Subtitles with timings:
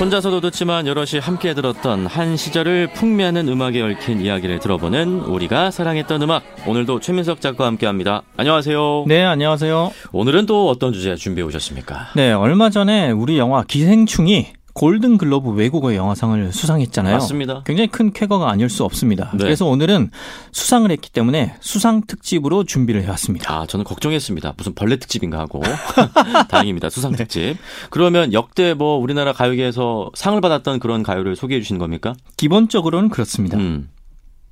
[0.00, 6.42] 혼자서도 듣지만 여럿이 함께 들었던 한 시절을 풍미하는 음악에 얽힌 이야기를 들어보는 우리가 사랑했던 음악.
[6.66, 8.22] 오늘도 최민석 작가와 함께합니다.
[8.38, 9.04] 안녕하세요.
[9.06, 9.92] 네, 안녕하세요.
[10.12, 12.12] 오늘은 또 어떤 주제 준비해 오셨습니까?
[12.16, 17.14] 네, 얼마 전에 우리 영화 기생충이 골든 글로브 외국어 영화상을 수상했잖아요.
[17.14, 17.62] 맞습니다.
[17.64, 19.30] 굉장히 큰 쾌거가 아닐 수 없습니다.
[19.32, 19.44] 네.
[19.44, 20.10] 그래서 오늘은
[20.52, 23.52] 수상을 했기 때문에 수상 특집으로 준비를 해왔습니다.
[23.52, 24.54] 아, 저는 걱정했습니다.
[24.56, 25.62] 무슨 벌레 특집인가 하고.
[26.48, 26.90] 다행입니다.
[26.90, 27.56] 수상 특집.
[27.90, 32.14] 그러면 역대 뭐 우리나라 가요계에서 상을 받았던 그런 가요를 소개해 주시는 겁니까?
[32.36, 33.58] 기본적으로는 그렇습니다.
[33.58, 33.88] 음.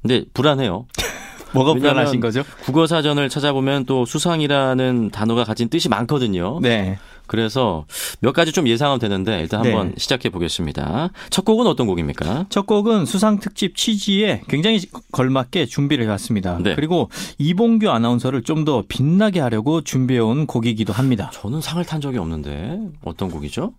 [0.02, 0.86] 근데 불안해요.
[1.52, 2.42] 뭐가 불안하신 거죠?
[2.62, 6.58] 국어 사전을 찾아보면 또 수상이라는 단어가 가진 뜻이 많거든요.
[6.60, 6.98] 네.
[7.28, 7.86] 그래서
[8.20, 9.72] 몇 가지 좀 예상은 되는데 일단 네.
[9.72, 11.10] 한번 시작해 보겠습니다.
[11.30, 12.46] 첫 곡은 어떤 곡입니까?
[12.50, 14.80] 첫 곡은 수상 특집 취지에 굉장히
[15.12, 16.58] 걸맞게 준비를 해왔습니다.
[16.60, 16.74] 네.
[16.74, 21.30] 그리고 이봉규 아나운서를 좀 더 빛나게 하려고 준비해온 곡이기도 합니다.
[21.32, 23.72] 저는 상을 탄 적이 없는데 어떤 곡이죠?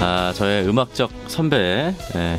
[0.00, 1.94] 아, 저의 음악적 선배.
[2.16, 2.36] 예.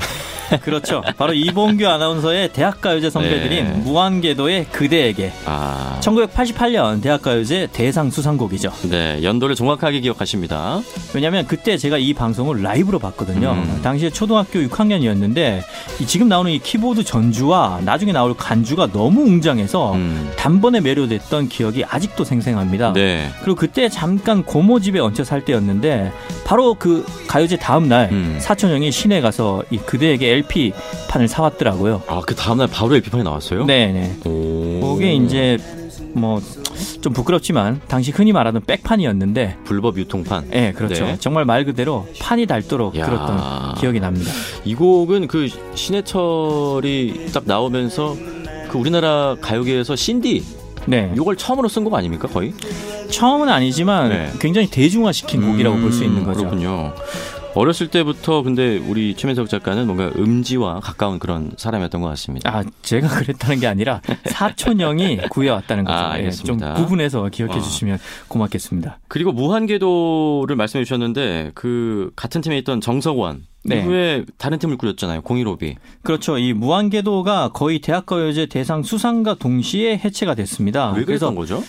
[0.61, 1.01] 그렇죠.
[1.17, 3.71] 바로 이봉규 아나운서의 대학가요제 선배들인 네.
[3.79, 8.71] 무한궤도의 그대에게 아, 1988년 대학가요제 대상 수상곡이죠.
[8.89, 10.81] 네, 연도를 정확하게 기억하십니다.
[11.13, 13.51] 왜냐하면 그때 제가 이 방송을 라이브로 봤거든요.
[13.51, 13.79] 음.
[13.83, 15.61] 당시에 초등학교 6학년이었는데
[15.99, 21.83] 이 지금 나오는 이 키보드 전주와 나중에 나올 간주가 너무 웅장해서 음, 단번에 매료됐던 기억이
[21.85, 22.93] 아직도 생생합니다.
[22.93, 23.29] 네.
[23.41, 26.11] 그리고 그때 잠깐 고모 집에 얹혀 살 때였는데
[26.45, 28.37] 바로 그 가요제 다음 날 음.
[28.39, 30.73] 사촌 형이 시내 가서 이 그대에게 LP
[31.09, 32.03] 판을 사왔더라고요.
[32.07, 33.65] 아, 그 다음날 바로 LP판이 나왔어요?
[33.65, 34.17] 네네.
[34.25, 34.95] 오.
[34.95, 35.57] 그게 이제
[36.13, 36.41] 뭐
[37.01, 40.49] 좀 부끄럽지만 당시 흔히 말하는 백판이었는데 불법 유통판.
[40.53, 41.05] 예, 그렇죠.
[41.05, 41.17] 네.
[41.19, 43.05] 정말 말 그대로 판이 닳도록 야.
[43.05, 44.31] 들었던 기억이 납니다.
[44.63, 48.15] 이 곡은 그 신해철이 딱 나오면서
[48.69, 50.43] 그 우리나라 가요계에서 신디
[50.85, 51.11] 네.
[51.15, 52.53] 이걸 처음으로 쓴 곡 아닙니까 거의?
[53.09, 54.31] 처음은 아니지만 네.
[54.39, 56.39] 굉장히 대중화시킨 곡이라고 볼수 있는 거죠.
[56.39, 56.93] 그렇군요.
[57.55, 62.49] 어렸을 때부터 근데 우리 최민석 작가는 뭔가 음지와 가까운 그런 사람이었던 것 같습니다.
[62.49, 65.97] 아, 제가 그랬다는 게 아니라 사촌 형이 구해왔다는 거죠.
[65.97, 66.57] 아, 예, 좀.
[66.57, 67.61] 구분해서 기억해 어.
[67.61, 68.97] 주시면 고맙겠습니다.
[69.07, 73.79] 그리고 무한궤도를 말씀해 주셨는데 그 같은 팀에 있던 정석원 네.
[73.81, 75.21] 이후에 다른 팀을 꾸렸잖아요.
[75.21, 75.75] 공일오비.
[76.01, 76.39] 그렇죠.
[76.39, 80.91] 이 무한궤도가 거의 대학가요제 대상 수상과 동시에 해체가 됐습니다.
[80.91, 81.63] 왜 그랬던 거죠?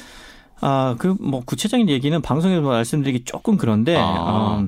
[0.61, 4.03] 아, 그 뭐 구체적인 얘기는 방송에서 말씀드리기 조금 그런데 아.
[4.03, 4.67] 어,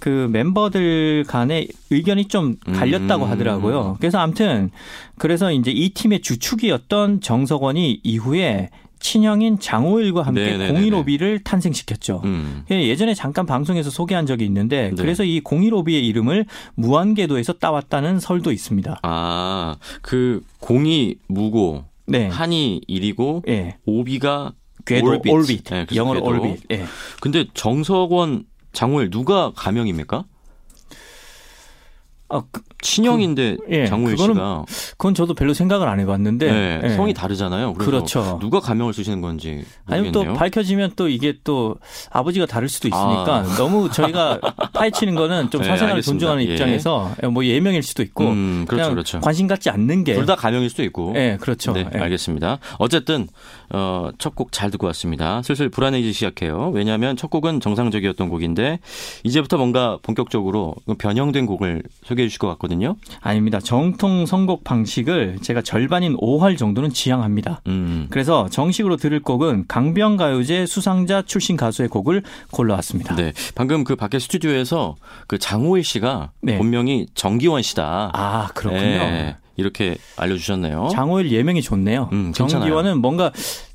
[0.00, 3.30] 그 멤버들 간의 의견이 좀 갈렸다고 음.
[3.30, 3.96] 하더라고요.
[3.98, 4.70] 그래서 아무튼
[5.16, 8.70] 그래서 이제 이 팀의 주축이었던 정석원이 이후에
[9.00, 10.72] 친형인 장호일과 함께 네네네네.
[10.72, 12.22] 공일오비를 탄생시켰죠.
[12.24, 12.64] 음.
[12.70, 14.96] 예, 예전에 잠깐 방송에서 소개한 적이 있는데 네.
[14.96, 18.98] 그래서 이 공일오비의 이름을 무한궤도에서 따왔다는 설도 있습니다.
[19.02, 22.26] 아, 그 공이 무고, 네.
[22.26, 23.76] 한이 일이고, 예.
[23.86, 24.52] 오비가
[24.84, 25.30] 궤도 올빗.
[25.32, 25.64] 올빗.
[25.64, 26.42] 네, 영어로 궤도.
[26.42, 26.60] 올빗.
[26.72, 26.84] 예.
[27.20, 30.24] 근데 정석원, 장호일 누가 가명입니까?
[32.28, 36.88] 아, 그, 친형인데 예, 장호일 그거는 씨가 그건 저도 별로 생각을 안 해봤는데 네, 예.
[36.90, 37.74] 성이 다르잖아요.
[37.74, 38.38] 그렇죠.
[38.40, 40.38] 누가 가명을 쓰시는 건지 아니면 또 모르겠네요.
[40.38, 41.76] 밝혀지면 또 이게 또
[42.10, 44.38] 아버지가 다를 수도 있으니까 너무 저희가
[44.74, 46.02] 파헤치는 거는 좀 네, 사생활을 알겠습니다.
[46.26, 46.52] 존중하는 예.
[46.52, 49.20] 입장에서 뭐 예명일 수도 있고 음, 그렇죠, 그렇죠.
[49.20, 51.14] 관심 갖지 않는 게 둘 다 가명일 수도 있고.
[51.16, 51.72] 예, 그렇죠.
[51.72, 51.98] 네, 예.
[51.98, 52.58] 알겠습니다.
[52.78, 53.26] 어쨌든
[53.70, 55.42] 어, 첫 곡 잘 듣고 왔습니다.
[55.42, 56.70] 슬슬 불안해지기 시작해요.
[56.74, 58.78] 왜냐하면 첫 곡은 정상적이었던 곡인데
[59.24, 62.67] 이제부터 뭔가 본격적으로 변형된 곡을 소개해 주실 것 같거든요.
[63.20, 63.60] 아닙니다.
[63.60, 67.62] 정통 선곡 방식을 제가 절반인 5할 정도는 지향합니다.
[67.66, 73.16] 음, 그래서 정식으로 들을 곡은 강변 가요제 수상자 출신 가수의 곡을 골라왔습니다.
[73.16, 73.32] 네.
[73.54, 74.96] 방금 그 밖에 스튜디오에서
[75.26, 76.58] 그 장호일 씨가 네.
[76.58, 78.10] 본명이 정기원 씨다.
[78.12, 78.80] 아, 그렇군요.
[78.82, 80.88] 네, 이렇게 알려주셨네요.
[80.92, 82.08] 장호일 예명이 좋네요.
[82.12, 82.32] 음.
[82.32, 83.32] 정기원은 뭔가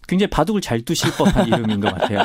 [0.08, 2.24] 굉장히 바둑을 잘 두실 법한 이름인 것 같아요.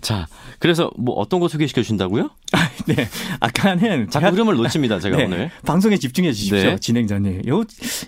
[0.00, 0.26] 자,
[0.58, 2.30] 그래서 뭐 어떤 거 소개시켜 주신다고요?
[2.88, 3.08] 네.
[3.40, 5.50] 아까는 자꾸 흐름을 놓칩니다, 제가 네, 오늘.
[5.66, 6.70] 방송에 집중해 주십시오.
[6.70, 6.76] 네.
[6.78, 7.42] 진행자님.
[7.48, 7.64] 요,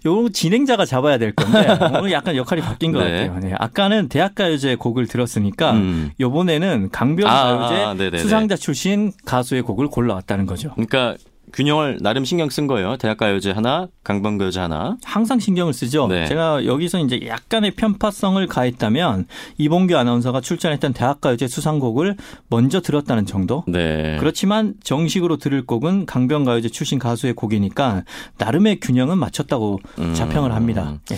[0.06, 1.66] 요 진행자가 잡아야 될 건데
[1.98, 3.28] 오늘 약간 역할이 바뀐 것 네.
[3.28, 3.38] 같아요.
[3.40, 3.54] 네.
[3.58, 6.10] 아까는 대학가요제 곡을 들었으니까 음.
[6.18, 8.18] 요번에는 강변 가요제 아, 아, 네네네.
[8.18, 10.70] 수상자 출신 가수의 곡을 골라왔다는 거죠.
[10.74, 11.16] 그러니까
[11.52, 12.96] 균형을 나름 신경 쓴 거예요.
[12.96, 14.96] 대학가요제 하나, 강변가요제 하나.
[15.04, 16.06] 항상 신경을 쓰죠.
[16.08, 16.26] 네.
[16.26, 19.26] 제가 여기서 이제 약간의 편파성을 가했다면
[19.58, 22.16] 이봉규 아나운서가 출전했던 대학가요제 수상곡을
[22.48, 23.64] 먼저 들었다는 정도.
[23.66, 24.16] 네.
[24.18, 28.04] 그렇지만 정식으로 들을 곡은 강변가요제 출신 가수의 곡이니까
[28.38, 30.14] 나름의 균형은 맞췄다고 음.
[30.14, 30.98] 자평을 합니다.
[31.10, 31.16] 예.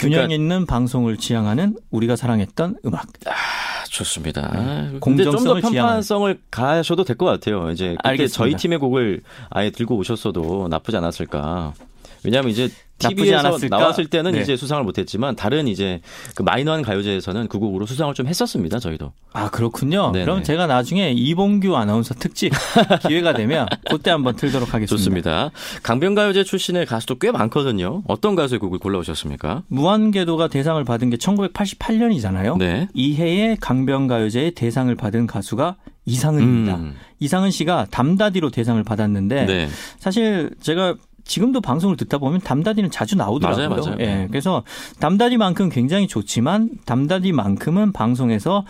[0.00, 3.06] 균형 그러니까- 있는 방송을 지향하는 우리가 사랑했던 음악.
[3.26, 3.32] 아,
[3.92, 4.48] 좋습니다.
[4.50, 5.96] 근데 공정성을 좀더 지향하는.
[5.96, 7.70] 편파성을 가셔도 될 것 같아요.
[7.70, 8.36] 이제 그때 알겠습니다.
[8.36, 11.74] 저희 팀의 곡을 아예 들고 오셨어도 나쁘지 않았을까.
[12.24, 13.78] 왜냐하면 이제 TV에서 않았을까?
[13.78, 14.42] 나왔을 때는 네.
[14.42, 16.00] 이제 수상을 못했지만 다른 이제
[16.34, 18.78] 그 마이너한 가요제에서는 그 곡으로 수상을 좀 했었습니다.
[18.78, 19.12] 저희도.
[19.32, 20.12] 아 그렇군요.
[20.12, 20.24] 네네.
[20.24, 22.52] 그럼 제가 나중에 이봉규 아나운서 특집
[23.08, 24.96] 기회가 되면 그때 한번 틀도록 하겠습니다.
[24.96, 25.50] 좋습니다.
[25.82, 28.02] 강변가요제 출신의 가수도 꽤 많거든요.
[28.06, 29.64] 어떤 가수의 곡을 골라오셨습니까?
[29.68, 32.58] 무한궤도가 대상을 받은 게 1988년이잖아요.
[32.58, 32.88] 네.
[32.94, 36.76] 이해의 강변가요제의 대상을 받은 가수가 이상은입니다.
[36.76, 36.94] 음.
[37.20, 39.68] 이상은 씨가 담다디로 대상을 받았는데 네.
[39.98, 43.68] 사실 제가 지금도 방송을 듣다 보면 담다디는 자주 나오더라고요.
[43.68, 43.96] 맞아요, 맞아요.
[44.00, 44.62] 예, 그래서
[45.00, 48.64] 담다디만큼 굉장히 좋지만 담다디만큼은 방송에서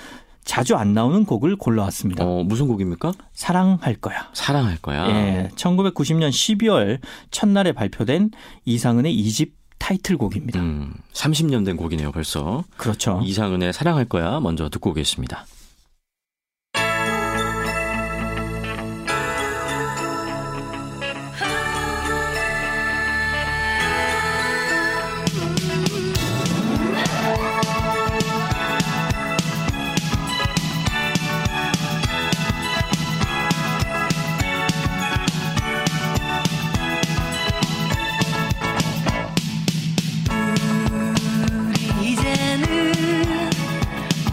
[0.45, 2.25] 자주 안 나오는 곡을 골라왔습니다.
[2.25, 3.13] 어, 무슨 곡입니까?
[3.33, 4.29] 사랑할 거야.
[4.33, 5.09] 사랑할 거야.
[5.09, 6.99] 예, 1990년 12월
[7.31, 8.31] 첫날에 발표된
[8.65, 10.61] 이상은의 이집 타이틀곡입니다.
[10.61, 12.65] 음, 30년 된 곡이네요, 벌써.
[12.77, 13.21] 그렇죠.
[13.25, 15.45] 이상은의 사랑할 거야 먼저 듣고 오겠습니다.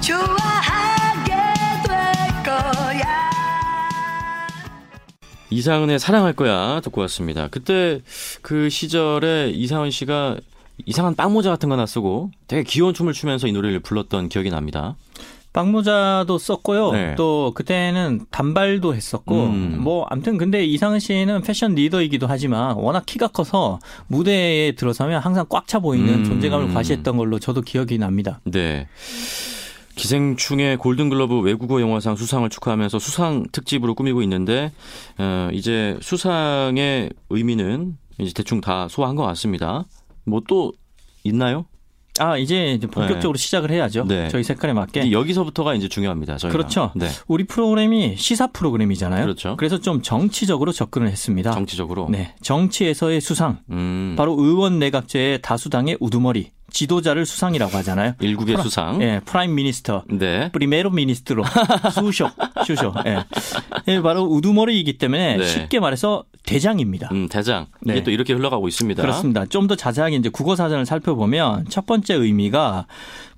[0.10, 1.34] 좋아하게
[1.88, 3.30] 될 거야.
[5.52, 7.48] 이상은의 사랑할 거야 듣고 왔습니다.
[7.50, 8.02] 그때
[8.42, 10.38] 그 시절에 이상은 씨가
[10.86, 14.96] 이상한 빵모자 같은 거 하나 쓰고 되게 귀여운 춤을 추면서 이 노래를 불렀던 기억이 납니다.
[15.54, 16.92] 빵모자도 썼고요.
[16.92, 17.16] 네.
[17.16, 19.78] 또 그때는 단발도 했었고 음.
[19.82, 25.68] 뭐 아무튼 근데 이상은 씨는 패션 리더이기도 하지만 워낙 키가 커서 무대에 들어서면 항상 꽉
[25.68, 26.24] 차 보이는 음.
[26.24, 28.40] 존재감을 과시했던 걸로 저도 기억이 납니다.
[28.46, 28.88] 네.
[30.00, 34.72] 기생충의 골든글러브 외국어 영화상 수상을 축하하면서 수상 특집으로 꾸미고 있는데
[35.18, 39.86] 어, 이제 수상의 의미는 이제 대충 다 소화한 것 같습니다.
[40.25, 40.72] 뭐 또
[41.24, 41.66] 있나요?
[42.18, 44.04] 아 이제 본격적으로 시작을 해야죠.
[44.06, 44.28] 네.
[44.30, 45.12] 저희 색깔에 맞게.
[45.12, 46.38] 여기서부터가 이제 중요합니다.
[46.38, 46.51] 저희가.
[46.57, 46.92] 그렇죠.
[46.96, 47.07] 네.
[47.28, 49.22] 우리 프로그램이 시사 프로그램이잖아요.
[49.24, 49.56] 그렇죠.
[49.57, 51.51] 그래서 좀 정치적으로 접근을 했습니다.
[51.51, 52.07] 정치적으로.
[52.10, 53.60] 네, 정치에서의 수상.
[53.72, 54.16] 음.
[54.18, 58.13] 바로 의원 내각제의 다수당의 우두머리, 지도자를 수상이라고 하잖아요.
[58.19, 59.01] 일국의 pri- 수상.
[59.01, 60.04] 예, prime minister.
[60.10, 60.51] 네.
[60.51, 61.44] primero ministro
[61.94, 62.30] 首相
[62.66, 63.24] 수쇼 예.
[63.88, 65.45] 예, 바로 우두머리이기 때문에 네.
[65.45, 67.10] 쉽게 말해서 대장입니다.
[67.12, 67.68] 음, 대장.
[67.81, 67.94] 네.
[67.94, 69.01] 이게 또 이렇게 흘러가고 있습니다.
[69.01, 69.46] 그렇습니다.
[69.46, 72.88] 좀 더 자세하게 이제 국어 사전을 살펴보면 첫 번째 의미가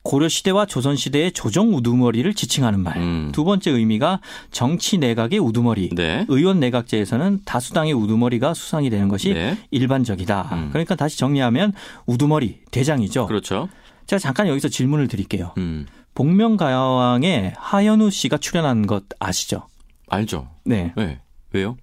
[0.04, 2.98] 고려 시대와 조선 시대의 조정 우두머리를 지칭하는 말.
[2.98, 3.31] 음.
[3.34, 4.22] 두 번째 의미가
[4.52, 5.90] 정치 내각의 우두머리.
[5.94, 6.25] 네.
[6.30, 9.58] 의원 내각제에서는 다수당의 우두머리가 수상이 되는 것이 네.
[9.72, 10.50] 일반적이다.
[10.54, 10.69] 음.
[10.72, 11.74] 그러니까 다시 정리하면
[12.06, 13.28] 우두머리 대장이죠.
[13.28, 13.68] 그렇죠.
[14.08, 15.54] 제가 잠깐 여기서 질문을 드릴게요.
[15.58, 15.86] 음.
[16.16, 19.68] 복면가왕에 하현우 씨가 출연한 것 아시죠?
[20.10, 20.48] 알죠.
[20.66, 20.94] 네.
[20.96, 21.19] 네.
[21.54, 21.78] 왜요?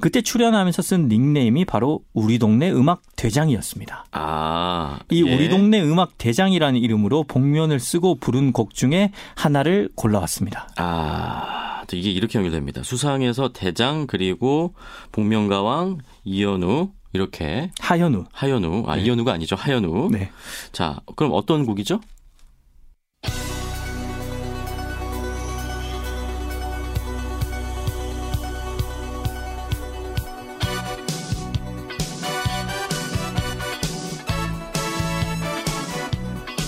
[0.00, 4.06] 그때 출연하면서 쓴 닉네임이 바로 우리 동네 음악 대장이었습니다.
[4.12, 4.98] 아.
[5.10, 5.34] 이 예.
[5.34, 10.68] 우리 동네 음악 대장이라는 이름으로 복면을 쓰고 부른 곡 중에 하나를 골라왔습니다.
[10.76, 12.82] 아, 또 이게 이렇게 연결됩니다.
[12.82, 14.74] 수상에서 대장 그리고
[15.12, 18.24] 복면가왕 이현우 이렇게 하현우.
[18.32, 19.02] 하현우 아 네.
[19.02, 20.10] 이현우가 아니죠 하현우.
[20.10, 20.30] 네.
[20.72, 22.00] 자 그럼 어떤 곡이죠?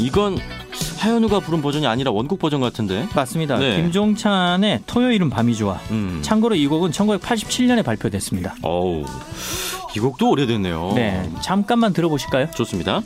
[0.06, 0.38] 이건
[1.00, 3.08] 하현우가 부른 버전이 아니라 원곡 버전 같은데.
[3.14, 3.58] 맞습니다.
[3.58, 3.76] 네.
[3.76, 5.80] 김종찬의 토요일은 밤이 좋아.
[5.90, 6.20] 음.
[6.22, 8.54] 참고로 이 곡은 1987년에 발표됐습니다.
[8.62, 9.04] 어우
[9.96, 10.92] 이 곡도 오래됐네요.
[10.94, 11.28] 네.
[11.40, 12.50] 잠깐만 들어보실까요?
[12.52, 13.02] 좋습니다.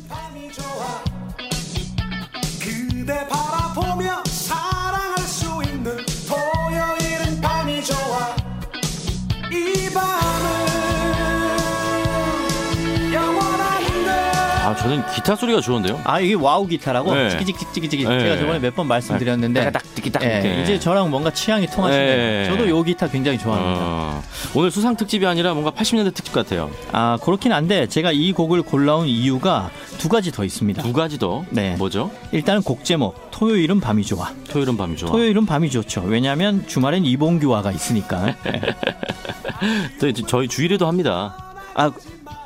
[14.90, 16.00] 저는 기타 소리가 좋은데요.
[16.04, 17.30] 아 이게 와우 기타라고 네.
[17.30, 18.18] 찌기찌기찌기찌기 네.
[18.18, 20.62] 제가 저번에 몇 번 말씀드렸는데 딱 띠기딱 예, 이렇게.
[20.62, 22.16] 이제 저랑 뭔가 취향이 통하시네요.
[22.16, 22.44] 네.
[22.46, 23.78] 저도 요 기타 굉장히 좋아합니다.
[23.82, 24.22] 어,
[24.54, 26.70] 오늘 수상 특집이 아니라 뭔가 80년대 특집 같아요.
[26.92, 30.82] 아 그렇긴 한데 제가 이 곡을 골라온 이유가 두 가지 더 있습니다.
[30.82, 31.44] 두 가지 더.
[31.50, 31.76] 네.
[31.76, 32.10] 뭐죠?
[32.32, 34.32] 일단은 곡 제목 토요일은 밤이 좋아.
[34.50, 35.10] 토요일은 밤이 좋아.
[35.10, 36.02] 토요일은 밤이 좋죠.
[36.06, 38.34] 왜냐하면 주말엔 이봉규와가 있으니까.
[40.00, 41.36] 또 저희 주일에도 합니다.
[41.80, 41.90] 아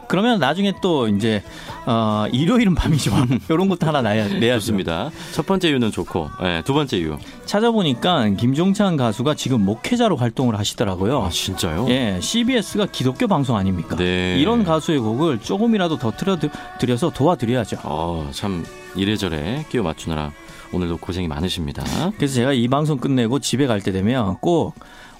[0.07, 1.43] 그러면 나중에 또 이제
[1.87, 3.27] 어, 일요일은 밤이 좋아.
[3.51, 4.61] 이런 것도 하나 내야 내야죠.
[4.61, 5.11] 좋습니다.
[5.33, 7.19] 첫 번째 이유는 좋고, 예, 두 번째 이유.
[7.47, 11.23] 찾아보니까 김종찬 가수가 지금 목회자로 활동을 하시더라고요.
[11.25, 11.87] 아 진짜요?
[11.89, 13.97] 예, CBS가 기독교 방송 아닙니까?
[13.97, 14.37] 네.
[14.39, 17.79] 이런 가수의 곡을 조금이라도 더 틀어드려서 도와드려야죠.
[17.85, 18.65] 어, 참
[18.95, 20.33] 이래저래 끼워 맞추느라
[20.73, 21.83] 오늘도 고생이 많으십니다.
[22.17, 24.75] 그래서 제가 이 방송 끝내고 집에 갈 때 되면 꼭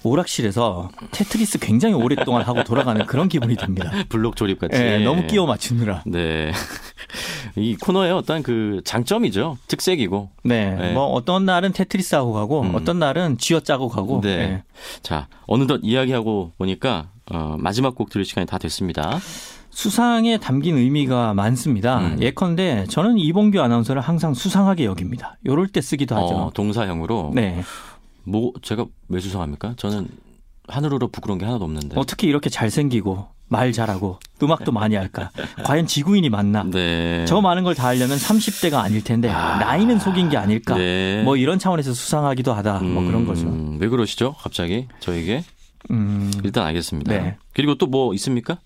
[0.05, 3.91] 오락실에서 테트리스 굉장히 오랫동안 하고 돌아가는 그런 기분이 듭니다.
[4.09, 4.81] 블록 조립 같이.
[4.81, 6.03] 예, 너무 끼워 맞추느라.
[6.05, 6.51] 네.
[7.55, 9.57] 이 코너의 어떤 그 장점이죠.
[9.67, 10.29] 특색이고.
[10.43, 10.93] 네, 네.
[10.93, 12.75] 뭐 어떤 날은 테트리스 하고 가고 음.
[12.75, 14.21] 어떤 날은 쥐어 짜고 가고.
[14.21, 14.29] 네.
[14.29, 14.63] 예.
[15.01, 19.19] 자, 어느덧 이야기하고 보니까 어, 마지막 곡 들을 시간이 다 됐습니다.
[19.75, 21.99] 수상에 담긴 의미가 많습니다.
[21.99, 22.17] 음.
[22.21, 25.37] 예컨대 저는 이봉규 아나운서를 항상 수상하게 여깁니다.
[25.45, 26.35] 요럴 때 쓰기도 하죠.
[26.35, 27.31] 어, 동사형으로.
[27.35, 27.61] 네.
[28.25, 29.75] 뭐 제가 왜 수상합니까?
[29.77, 30.07] 저는
[30.67, 31.97] 하늘으로 부끄러운 게 하나도 없는데.
[31.99, 35.29] 어떻게 이렇게 잘생기고 말 잘하고 음악도 많이 할까?
[35.63, 36.63] 과연 지구인이 맞나?
[36.63, 37.25] 네.
[37.27, 39.57] 저 많은 걸 다 하려면 30대가 아닐 텐데 아.
[39.59, 40.75] 나이는 속인 게 아닐까?
[40.75, 41.21] 네.
[41.23, 42.79] 뭐 이런 차원에서 수상하기도 하다.
[42.79, 43.45] 뭐 그런 거죠.
[43.47, 44.33] 음, 왜 그러시죠?
[44.39, 45.43] 갑자기 저에게
[45.91, 46.31] 음.
[46.43, 47.11] 일단 알겠습니다.
[47.11, 47.37] 네.
[47.53, 48.57] 그리고 또 뭐 있습니까?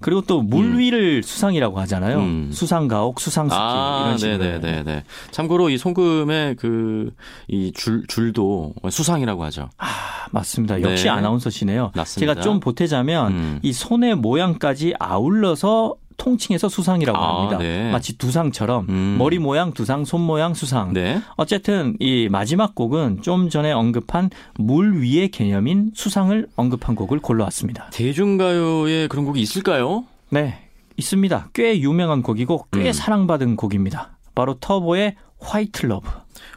[0.00, 2.18] 그리고 또물 위를 수상이라고 하잖아요.
[2.18, 2.50] 음.
[2.52, 4.38] 수상가옥, 수상스키 아, 이런 식으로.
[4.38, 5.04] 네네네네.
[5.32, 7.10] 참고로 이 송금의 그
[7.48, 9.70] 이 줄 줄도 수상이라고 하죠.
[9.78, 9.86] 아,
[10.30, 10.80] 맞습니다.
[10.82, 11.10] 역시 네.
[11.10, 11.92] 아나운서시네요.
[11.96, 12.34] 맞습니다.
[12.34, 13.58] 제가 좀 보태자면 음.
[13.62, 17.58] 이 손의 모양까지 아울러서 통칭해서 수상이라고 아, 합니다.
[17.58, 17.90] 네.
[17.90, 19.16] 마치 두상처럼 음.
[19.18, 20.92] 머리 모양 두상, 손 모양 수상.
[20.92, 21.22] 네.
[21.36, 27.90] 어쨌든 이 마지막 곡은 좀 전에 언급한 물 위의 개념인 수상을 언급한 곡을 골라왔습니다.
[27.90, 30.04] 대중가요에 그런 곡이 있을까요?
[30.28, 30.58] 네,
[30.98, 31.50] 있습니다.
[31.54, 32.92] 꽤 유명한 곡이고 꽤 음.
[32.92, 34.18] 사랑받은 곡입니다.
[34.34, 36.08] 바로 터보의 White Love.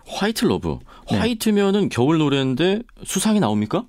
[0.07, 0.79] White Love.
[1.10, 1.18] 네.
[1.17, 3.86] White면은 겨울 노래인데 수상이 나옵니까?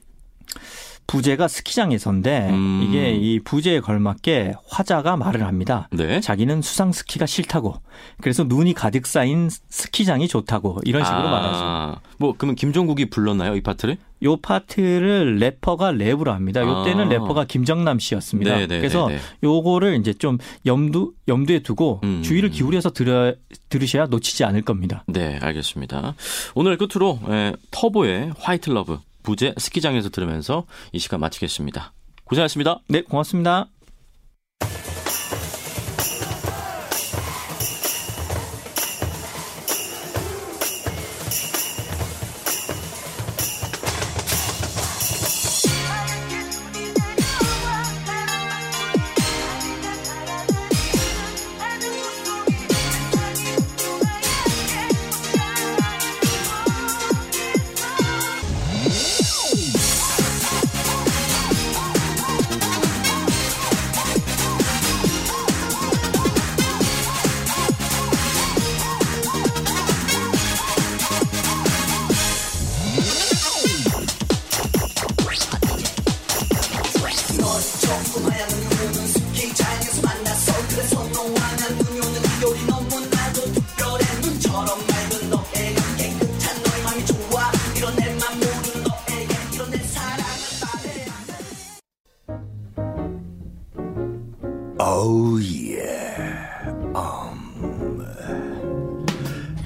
[1.12, 2.86] 부제가 스키장에서인데 음.
[2.88, 5.86] 이게 이 부제에 걸맞게 화자가 말을 합니다.
[5.92, 6.20] 네.
[6.20, 7.74] 자기는 수상 스키가 싫다고.
[8.22, 11.58] 그래서 눈이 가득 쌓인 스키장이 좋다고 이런 식으로 말하죠.
[11.62, 13.98] 아, 뭐 그러면 김종국이 불렀나요 이 파트를?
[14.22, 16.62] 요 파트를 래퍼가 랩으로 합니다.
[16.62, 17.10] 요때는 아.
[17.10, 18.56] 래퍼가 김정남 씨였습니다.
[18.56, 19.20] 네, 네, 그래서 네, 네.
[19.42, 22.22] 요거를 이제 좀 염두 염두에 두고 음.
[22.22, 23.34] 주의를 기울여서 들어
[23.68, 25.04] 들으셔야 놓치지 않을 겁니다.
[25.08, 26.14] 네, 알겠습니다.
[26.54, 31.92] 오늘 끝으로 예, 터보의 White Love 부제 스키장에서 들으면서 이 시간 마치겠습니다.
[32.24, 32.80] 고생하셨습니다.
[32.88, 33.68] 네, 고맙습니다.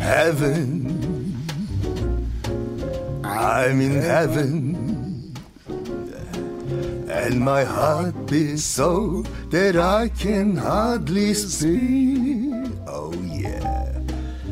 [0.06, 1.38] heaven.
[3.24, 5.34] I'm in heaven.
[7.10, 12.72] And my heart beats so that I can hardly speak.
[12.88, 14.00] Oh yeah.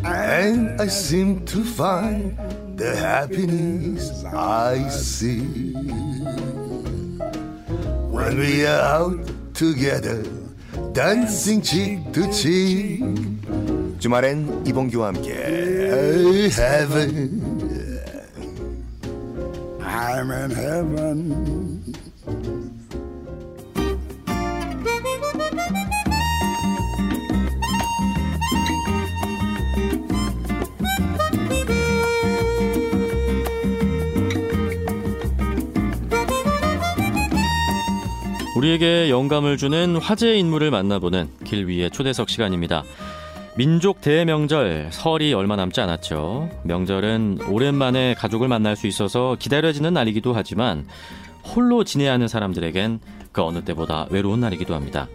[0.03, 2.37] And I seem to find
[2.77, 5.73] the happiness I see.
[8.11, 9.19] When we are out
[9.53, 10.23] together,
[10.93, 13.03] dancing cheek to cheek.
[13.99, 15.32] 주말엔 이봉규와 함께
[16.50, 17.40] heaven.
[19.80, 21.84] I'm in heaven.
[38.56, 42.82] 우리에게 영감을 주는 화제의 인물을 만나보는 길 위의 초대석 시간입니다.
[43.56, 46.50] 민족 대명절 설이 얼마 남지 않았죠.
[46.64, 50.88] 명절은 오랜만에 가족을 만날 수 있어서 기다려지는 날이기도 하지만
[51.44, 52.98] 홀로 지내야 하는 사람들에겐
[53.30, 55.06] 그 어느 때보다 외로운 날이기도 합니다.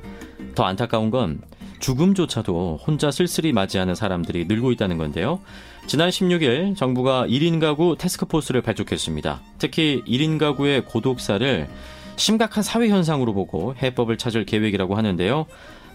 [0.56, 1.42] 더 안타까운 건
[1.80, 5.42] 죽음조차도 혼자 쓸쓸히 맞이하는 사람들이 늘고 있다는 건데요.
[5.88, 9.42] 지난 16일 정부가 1인 가구 태스크포스를 발족했습니다.
[9.58, 11.68] 특히 1인 가구의 고독사를
[12.16, 15.46] 심각한 사회 현상으로 보고 해법을 찾을 계획이라고 하는데요.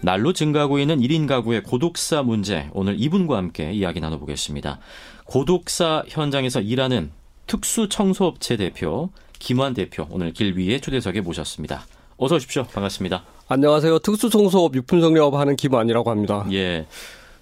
[0.01, 4.79] 날로 증가하고 있는 1인 가구의 고독사 문제 오늘 이분과 함께 이야기 나눠보겠습니다.
[5.25, 7.11] 고독사 현장에서 일하는
[7.47, 9.09] 특수청소업체 대표
[9.39, 11.85] 김환 대표 오늘 길 위에 초대석에 모셨습니다.
[12.17, 12.63] 어서 오십시오.
[12.63, 13.23] 반갑습니다.
[13.47, 13.99] 안녕하세요.
[13.99, 16.45] 특수청소업 유품정리업 하는 김환이라고 합니다.
[16.51, 16.87] 예.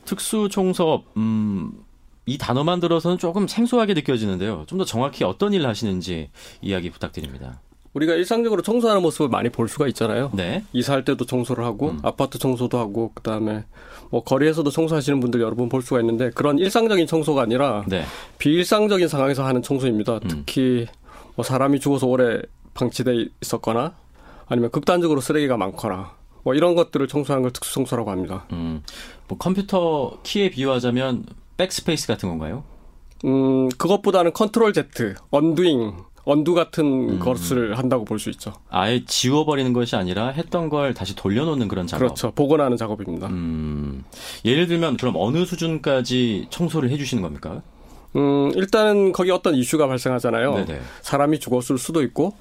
[0.05, 1.71] 특수청소업 음,
[2.25, 4.65] 이 단어만 들어서는 조금 생소하게 느껴지는데요.
[4.67, 6.29] 좀 더 정확히 어떤 일을 하시는지
[6.61, 7.61] 이야기 부탁드립니다.
[7.93, 10.31] 우리가 일상적으로 청소하는 모습을 많이 볼 수가 있잖아요.
[10.33, 10.63] 네.
[10.73, 11.99] 이사할 때도 청소를 하고 음.
[12.01, 13.65] 아파트 청소도 하고 그다음에
[14.09, 18.03] 뭐 거리에서도 청소하시는 분들 여러 분 볼 수가 있는데 그런 일상적인 청소가 아니라 네.
[18.39, 20.15] 비일상적인 상황에서 하는 청소입니다.
[20.15, 20.27] 음.
[20.27, 20.87] 특히
[21.35, 22.41] 뭐 사람이 죽어서 오래
[22.73, 23.93] 방치돼 있었거나
[24.47, 28.45] 아니면 극단적으로 쓰레기가 많거나 뭐 이런 것들을 청소하는 걸 특수 청소라고 합니다.
[28.51, 28.83] 음,
[29.27, 31.25] 뭐 컴퓨터 키에 비유하자면
[31.57, 32.63] 백스페이스 같은 건가요?
[33.25, 35.93] 음, 그것보다는 컨트롤 Z, 언두잉,
[36.25, 37.19] 언두 같은 음.
[37.19, 38.53] 것을 한다고 볼 수 있죠.
[38.69, 41.99] 아예 지워버리는 것이 아니라 했던 걸 다시 돌려놓는 그런 작업.
[41.99, 42.31] 그렇죠.
[42.31, 43.27] 복원하는 작업입니다.
[43.27, 44.03] 음,
[44.45, 47.61] 예를 들면 그럼 어느 수준까지 청소를 해주시는 겁니까?
[48.15, 50.53] 음, 일단은 거기 어떤 이슈가 발생하잖아요.
[50.65, 50.79] 네네.
[51.01, 52.33] 사람이 죽었을 수도 있고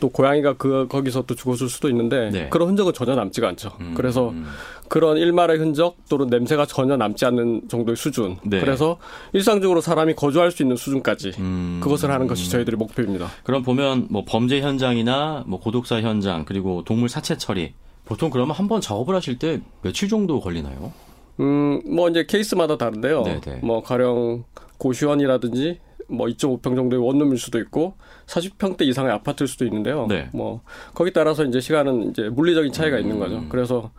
[0.00, 2.48] 또 고양이가 그 거기서 또 죽었을 수도 있는데 네.
[2.48, 3.72] 그런 흔적은 전혀 남지가 않죠.
[3.80, 4.46] 음, 그래서 음.
[4.88, 8.36] 그런 일말의 흔적 또는 냄새가 전혀 남지 않는 정도의 수준.
[8.44, 8.60] 네.
[8.60, 8.98] 그래서
[9.32, 11.80] 일상적으로 사람이 거주할 수 있는 수준까지 음.
[11.82, 13.28] 그것을 하는 것이 저희들의 목표입니다.
[13.42, 17.74] 그럼 보면 뭐 범죄 현장이나 뭐 고독사 현장 그리고 동물 사체 처리
[18.04, 20.92] 보통 그러면 한 번 작업을 하실 때 며칠 정도 걸리나요?
[21.40, 23.22] 음, 뭐 이제 케이스마다 다른데요.
[23.22, 23.60] 네네.
[23.62, 24.44] 뭐 가령
[24.78, 25.78] 고시원이라든지
[26.08, 27.94] 뭐 2.5평 정도의 원룸일 수도 있고
[28.26, 30.06] 40평대 이상의 아파트일 수도 있는데요.
[30.08, 30.28] 네.
[30.32, 30.62] 뭐
[30.94, 33.02] 거기 따라서 이제 시간은 이제 물리적인 차이가 음.
[33.02, 33.44] 있는 거죠.
[33.48, 33.90] 그래서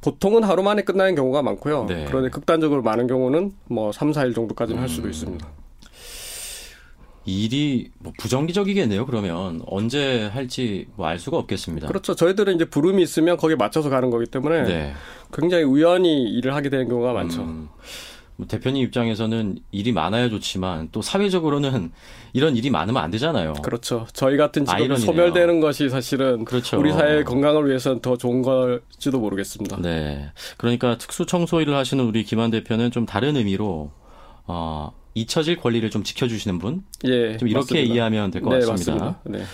[0.00, 1.84] 보통은 하루 만에 끝나는 경우가 많고요.
[1.86, 2.04] 네.
[2.08, 4.92] 그런데 극단적으로 많은 경우는 뭐 3, 4일 정도까지는 할 음.
[4.92, 5.46] 수도 있습니다.
[7.28, 9.04] 일이 뭐 부정기적이겠네요.
[9.04, 11.88] 그러면 언제 할지 뭐 알 수가 없겠습니다.
[11.88, 12.14] 그렇죠.
[12.14, 14.92] 저희들은 이제 부름이 있으면 거기에 맞춰서 가는 거기 때문에 네.
[15.32, 17.42] 굉장히 우연히 일을 하게 되는 경우가 많죠.
[17.42, 17.68] 음, 뭐
[18.48, 21.90] 대표님 입장에서는 일이 많아야 좋지만 또 사회적으로는
[22.34, 23.54] 이런 일이 많으면 안 되잖아요.
[23.62, 24.06] 그렇죠.
[24.12, 25.06] 저희 같은 직업이 아이러니네요.
[25.06, 26.78] 소멸되는 것이 사실은 그렇죠.
[26.78, 29.78] 우리 사회의 건강을 위해서는 더 좋은 걸지도 모르겠습니다.
[29.80, 30.30] 네.
[30.58, 33.90] 그러니까 특수 청소 일을 하시는 우리 김한 대표는 좀 다른 의미로
[34.46, 36.84] 어, 잊혀질 권리를 좀 지켜주시는 분?
[37.04, 37.94] 예, 좀 이렇게 맞습니다.
[37.94, 39.04] 이해하면 될것 네, 같습니다.
[39.04, 39.20] 맞습니다.
[39.24, 39.44] 네.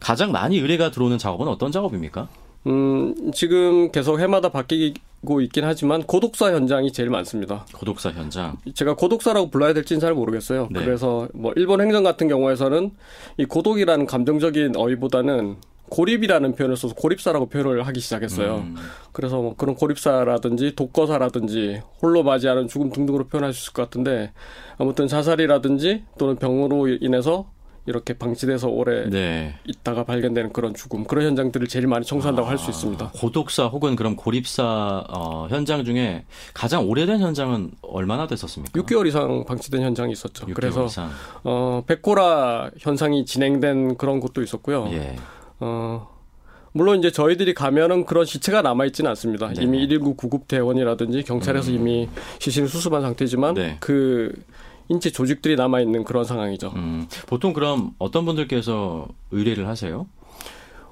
[0.00, 2.28] 가장 많이 의뢰가 들어오는 작업은 어떤 작업입니까?
[2.66, 7.66] 음, 지금 계속 해마다 바뀌 고 있긴 하지만 고독사 현장이 제일 많습니다.
[7.74, 8.56] 고독사 현장.
[8.74, 10.68] 제가 고독사라고 불러야 될지는 잘 모르겠어요.
[10.70, 10.84] 네.
[10.84, 12.90] 그래서 뭐 일본 행정 같은 경우에서는
[13.38, 15.56] 이 고독이라는 감정적인 어휘보다는
[15.90, 18.56] 고립이라는 표현을 써서 고립사라고 표현을 하기 시작했어요.
[18.56, 18.76] 음,
[19.12, 24.32] 그래서 뭐 그런 고립사라든지 독거사라든지 홀로 맞이하는 죽음 등등으로 표현할 수 있을 것 같은데
[24.78, 27.46] 아무튼 자살이라든지 또는 병으로 인해서
[27.86, 29.54] 이렇게 방치돼서 오래 네.
[29.64, 33.10] 있다가 발견되는 그런 죽음 그런 현장들을 제일 많이 청소한다고 할수 있습니다.
[33.14, 38.80] 고독사 혹은 그런 고립사 어, 현장 중에 가장 오래된 현장은 얼마나 됐었습니까?
[38.80, 40.46] 6개월 이상 방치된 현장이 있었죠.
[40.46, 41.10] 6개월 그래서 이상.
[41.42, 44.88] 어 백고라 현상이 진행된 그런 곳도 있었고요.
[44.92, 45.16] 예.
[45.60, 46.08] 어
[46.72, 49.48] 물론 이제 저희들이 가면은 그런 시체가 남아 있지는 않습니다.
[49.52, 49.62] 네.
[49.62, 52.08] 이미 119 구급 대원이라든지 경찰에서 이미
[52.40, 53.76] 시신을 수습한 상태지만 네.
[53.78, 54.32] 그
[54.88, 56.72] 인체 조직들이 남아 있는 그런 상황이죠.
[56.76, 60.06] 음, 보통 그럼 어떤 분들께서 의뢰를 하세요?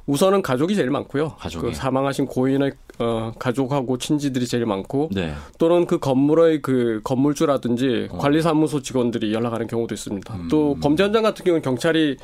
[0.06, 1.36] 우선은 가족이 제일 많고요.
[1.38, 1.66] 가족이.
[1.66, 5.32] 그 사망하신 고인의 어, 가족하고 친지들이 제일 많고 네.
[5.58, 8.18] 또는 그 건물의 그 건물주라든지 어.
[8.18, 10.34] 관리사무소 직원들이 연락하는 경우도 있습니다.
[10.34, 10.48] 음.
[10.48, 12.16] 또 범죄 현장 같은 경우는 경찰이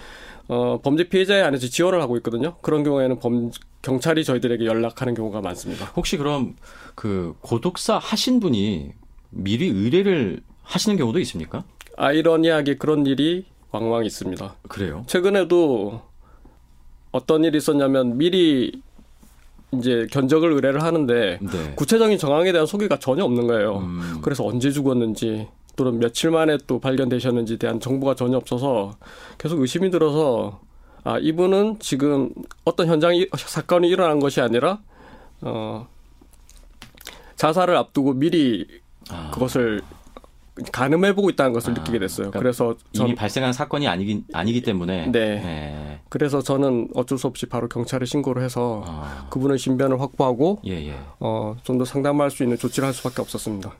[0.48, 2.56] 어, 범죄 피해자에 한해서 지원을 하고 있거든요.
[2.62, 3.50] 그런 경우에는 범,
[3.82, 5.86] 경찰이 저희들에게 연락하는 경우가 많습니다.
[5.96, 6.56] 혹시 그럼
[6.94, 8.92] 그 고독사 하신 분이
[9.30, 11.64] 미리 의뢰를 하시는 경우도 있습니까?
[11.96, 14.54] 아이러니하게 그런 일이 왕왕 있습니다.
[14.68, 15.04] 그래요.
[15.06, 16.02] 최근에도
[17.10, 18.82] 어떤 일이 있었냐면 미리
[19.72, 21.74] 이제 견적을 의뢰를 하는데 네.
[21.74, 23.78] 구체적인 정황에 대한 소개가 전혀 없는 거예요.
[23.78, 28.96] 음, 그래서 언제 죽었는지 또는 며칠 만에 또 발견되셨는지에 대한 정보가 전혀 없어서
[29.36, 30.60] 계속 의심이 들어서
[31.04, 32.30] 아 이분은 지금
[32.64, 34.80] 어떤 현장이 사건이 일어난 것이 아니라
[35.40, 35.86] 어
[37.36, 38.66] 자살을 앞두고 미리
[39.10, 39.82] 아, 그것을
[40.72, 42.30] 가늠해보고 있다는 것을 아, 느끼게 됐어요.
[42.30, 45.18] 그러니까 그래서 이미 전, 발생한 사건이 아니기 아니기 때문에 네.
[45.20, 46.00] 예.
[46.08, 50.94] 그래서 저는 어쩔 수 없이 바로 경찰에 신고를 해서 아, 그분의 신변을 확보하고 예, 예.
[51.20, 53.72] 어, 좀 더 상담할 수 있는 조치를 할 수밖에 없었습니다.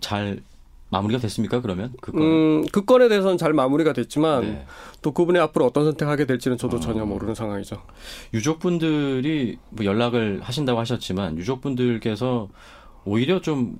[0.00, 0.40] 잘
[0.90, 1.60] 마무리가 됐습니까?
[1.60, 2.22] 그러면 그 건.
[2.22, 4.66] 음, 그 건에 대해서는 잘 마무리가 됐지만 네.
[5.02, 6.80] 또 그분이 앞으로 어떤 선택하게 될지는 저도 아.
[6.80, 7.80] 전혀 모르는 상황이죠.
[8.34, 12.48] 유족분들이 뭐 연락을 하신다고 하셨지만 유족분들께서
[13.04, 13.78] 오히려 좀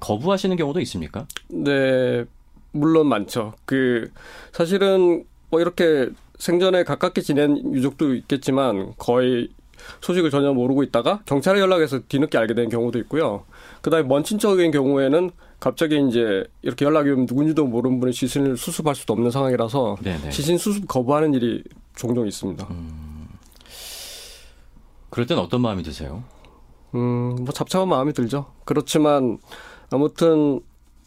[0.00, 1.26] 거부하시는 경우도 있습니까?
[1.48, 2.24] 네,
[2.72, 3.54] 물론 많죠.
[3.64, 4.10] 그
[4.52, 9.48] 사실은 뭐 이렇게 생전에 가깝게 지낸 유족도 있겠지만 거의
[10.00, 13.44] 소식을 전혀 모르고 있다가 경찰에 연락해서 뒤늦게 알게 된 경우도 있고요.
[13.80, 19.12] 그다음에 먼 친척인 경우에는 갑자기 이제 이렇게 연락이 오면 누군지도 모르는 분이 시신을 수습할 수도
[19.12, 20.30] 없는 상황이라서 네네.
[20.30, 21.62] 시신 수습 거부하는 일이
[21.94, 22.66] 종종 있습니다.
[25.10, 26.22] 그럴 땐 어떤 마음이 드세요?
[26.94, 28.46] 음, 뭐 잡잡한 마음이 들죠.
[28.64, 29.38] 그렇지만
[29.90, 30.60] 아무튼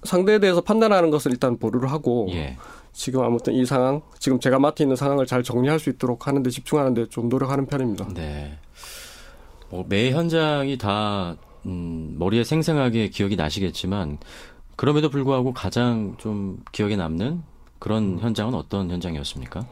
[0.04, 2.58] 상대에 대해서 판단하는 것을 일단 보류를 하고 예.
[2.92, 7.08] 지금 아무튼 이 상황, 지금 제가 맡아 있는 상황을 잘 정리할 수 있도록 하는데 집중하는데
[7.08, 8.08] 좀 노력하는 편입니다.
[8.14, 8.58] 네.
[9.70, 14.20] 뭐, 매 현장이 다 음, 머리에 생생하게 기억이 나시겠지만
[14.76, 17.42] 그럼에도 불구하고 가장 좀 기억에 남는
[17.80, 19.66] 그런 현장은 어떤 현장이었습니까?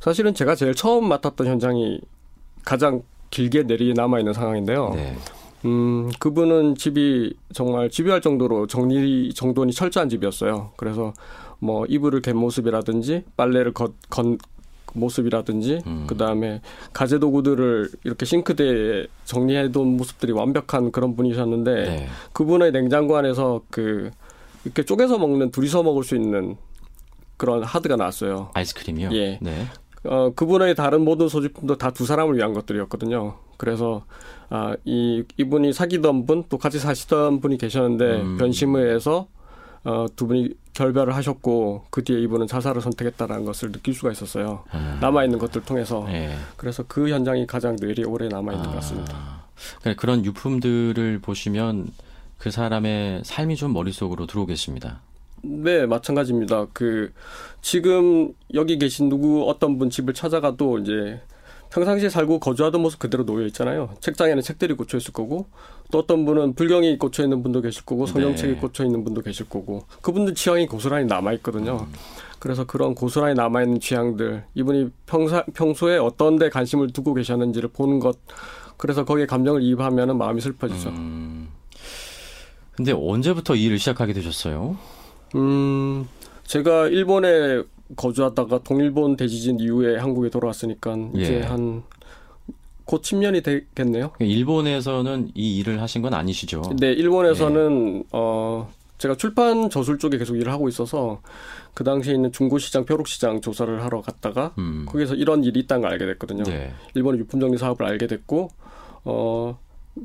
[0.00, 2.00] 사실은 제가 제일 처음 맡았던 현장이
[2.64, 4.90] 가장 길게 내리에 남아 있는 상황인데요.
[4.94, 5.16] 네.
[5.64, 10.72] 음, 그분은 집이 정말 집요할 정도로 정리 정돈이 철저한 집이었어요.
[10.76, 11.12] 그래서
[11.58, 14.38] 뭐 이불을 갠 모습이라든지 빨래를 건, 건
[14.94, 16.06] 모습이라든지 음.
[16.06, 16.60] 그다음에
[16.92, 22.06] 가재 도구들을 이렇게 싱크대에 정리해 둔 모습들이 완벽한 그런 분이셨는데 네.
[22.32, 24.10] 그분의 냉장고 안에서 그
[24.64, 26.56] 이렇게 쪼개서 먹는 둘이서 먹을 수 있는
[27.36, 28.50] 그런 하드가 나왔어요.
[28.54, 29.10] 아이스크림이요?
[29.12, 29.38] 예.
[29.42, 29.66] 네.
[30.04, 33.34] 어, 그분의 다른 모든 소지품도 다 두 사람을 위한 것들이었거든요.
[33.56, 34.04] 그래서
[34.48, 38.36] 아, 이 이분이 사귀던 분 또 같이 사시던 분이 계셨는데 음.
[38.38, 39.26] 변심을 해서
[39.84, 44.64] 어, 두 분이 결별을 하셨고 그 뒤에 이분은 자살을 선택했다라는 것을 느낄 수가 있었어요.
[44.74, 44.98] 음.
[45.00, 46.34] 남아 있는 것들 통해서 예.
[46.56, 49.14] 그래서 그 현장이 가장 뇌리에 오래 남아 있는 것 같습니다.
[49.16, 49.44] 아,
[49.80, 51.88] 그러니까 그런 유품들을 보시면
[52.38, 55.00] 그 사람의 삶이 좀 머릿속으로 들어오겠습니다.
[55.42, 56.66] 네, 마찬가지입니다.
[56.72, 57.12] 그
[57.62, 61.20] 지금 여기 계신 누구 어떤 분 집을 찾아가도 이제
[61.70, 63.90] 평상시에 살고 거주하던 모습 그대로 놓여 있잖아요.
[64.00, 65.46] 책장에는 책들이 꽂혀 있을 거고
[65.90, 68.58] 또 어떤 분은 불경이 꽂혀 있는 분도 계실 거고 성경책이 네.
[68.58, 71.86] 꽂혀 있는 분도 계실 거고 그분들 취향이 고스란히 남아 있거든요.
[72.38, 78.00] 그래서 그런 고스란히 남아 있는 취향들 이분이 평사, 평소에 어떤 데 관심을 두고 계셨는지를 보는
[78.00, 78.18] 것
[78.76, 80.90] 그래서 거기에 감정을 이입하면은 마음이 슬퍼지죠.
[80.90, 81.48] 음.
[82.76, 84.76] 근데 언제부터 이 일을 시작하게 되셨어요?
[85.34, 86.06] 음,
[86.44, 87.62] 제가 일본에
[87.94, 91.40] 거주하다가 동일본 대지진 이후에 한국에 돌아왔으니까 이제 예.
[91.42, 94.12] 한곧 10년이 되겠네요.
[94.18, 96.62] 일본에서는 이 일을 하신 건 아니시죠?
[96.80, 98.08] 네, 일본에서는 예.
[98.12, 98.68] 어
[98.98, 101.20] 제가 출판 저술 쪽에 계속 일을 하고 있어서
[101.74, 104.86] 그 당시에 있는 중고시장, 벼룩시장 조사를 하러 갔다가 음.
[104.88, 106.44] 거기서 이런 일이 있다는 걸 알게 됐거든요.
[106.44, 106.72] 네.
[106.94, 108.48] 일본의 유품 정리 사업을 알게 됐고
[109.04, 109.58] 어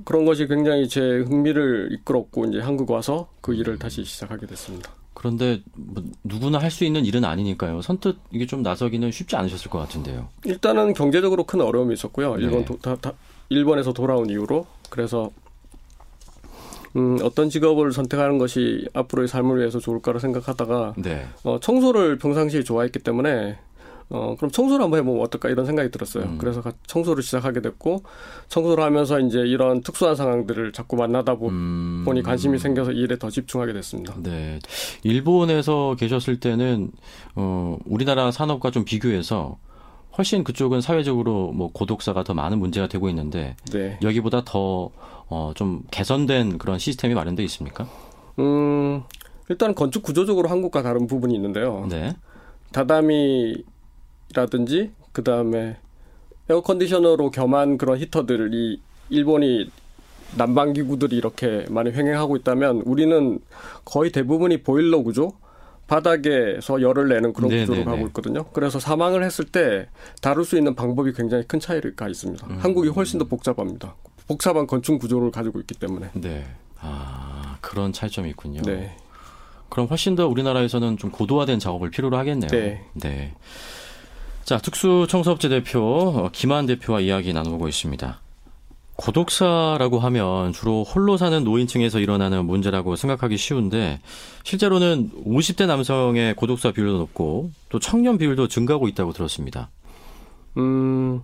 [0.06, 4.92] 그런 것이 굉장히 제 흥미를 이끌었고 이제 한국 와서 그 일을 다시 시작하게 됐습니다.
[5.22, 7.84] 그런데 뭐 누구나 할 수 있는 일은 아니니까요.
[7.84, 10.30] 선뜻 이게 좀 나서기는 쉽지 않으셨을 것 같은데요.
[10.46, 12.38] 일단은 경제적으로 큰 어려움이 있었고요.
[12.40, 12.66] 일본 네.
[12.66, 13.14] 도, 다, 다,
[13.50, 15.30] 일본에서 돌아온 이후로 그래서
[16.96, 21.28] 음, 어떤 직업을 선택하는 것이 앞으로의 삶을 위해서 좋을까를 생각하다가 네.
[21.44, 23.60] 어, 청소를 평상시에 좋아했기 때문에
[24.14, 26.26] 어, 그럼 청소를 한번 해보면 어떨까 이런 생각이 들었어요.
[26.26, 26.38] 음.
[26.38, 28.04] 그래서 가- 청소를 시작하게 됐고
[28.50, 32.04] 청소를 하면서 이제 이런 특수한 상황들을 자꾸 만나다 보, 음.
[32.06, 34.14] 보니 관심이 생겨서 이 일에 더 집중하게 됐습니다.
[34.22, 34.60] 네.
[35.04, 36.92] 일본에서 계셨을 때는
[37.36, 39.58] 어 우리나라 산업과 좀 비교해서
[40.18, 43.98] 훨씬 그쪽은 사회적으로 뭐 고독사가 더 많은 문제가 되고 있는데 네.
[44.02, 44.92] 여기보다 더
[45.34, 47.88] 어 좀 개선된 그런 시스템이 마련돼 있습니까?
[48.40, 49.02] 음,
[49.48, 51.88] 일단 건축 구조적으로 한국과 다른 부분이 있는데요.
[51.90, 52.14] 네.
[52.74, 52.84] 다
[54.32, 55.78] 다미라든지 그 다음에
[56.50, 59.70] 에어컨디셔너로 겸한 그런 히터들이 일본이
[60.38, 63.40] 난방 기구들이 이렇게 많이 횡행하고 있다면 우리는
[63.86, 65.34] 거의 대부분이 보일러 구조
[65.88, 68.04] 바닥에서 열을 내는 그런 네, 구조로 네, 가고 네.
[68.06, 68.46] 있거든요.
[68.54, 69.88] 그래서 사망을 했을 때
[70.22, 72.48] 다룰 수 있는 방법이 굉장히 큰 차이가 있습니다.
[72.48, 72.58] 음.
[72.60, 73.96] 한국이 훨씬 더 복잡합니다.
[74.28, 76.10] 복잡한 건축 구조를 가지고 있기 때문에.
[76.14, 76.46] 네.
[76.80, 78.62] 아, 그런 차이점이 있군요.
[78.62, 78.96] 네.
[79.68, 82.50] 그럼 훨씬 더 우리나라에서는 좀 고도화된 작업을 필요로 하겠네요.
[82.50, 82.86] 네.
[82.94, 83.34] 네.
[84.44, 88.20] 자, 특수청소업체 대표 어, 김한 대표와 이야기 나누고 있습니다.
[88.96, 94.00] 고독사라고 하면 주로 홀로 사는 노인층에서 일어나는 문제라고 생각하기 쉬운데
[94.44, 99.70] 실제로는 50대 남성의 고독사 비율도 높고 또 청년 비율도 증가하고 있다고 들었습니다.
[100.58, 101.22] 음,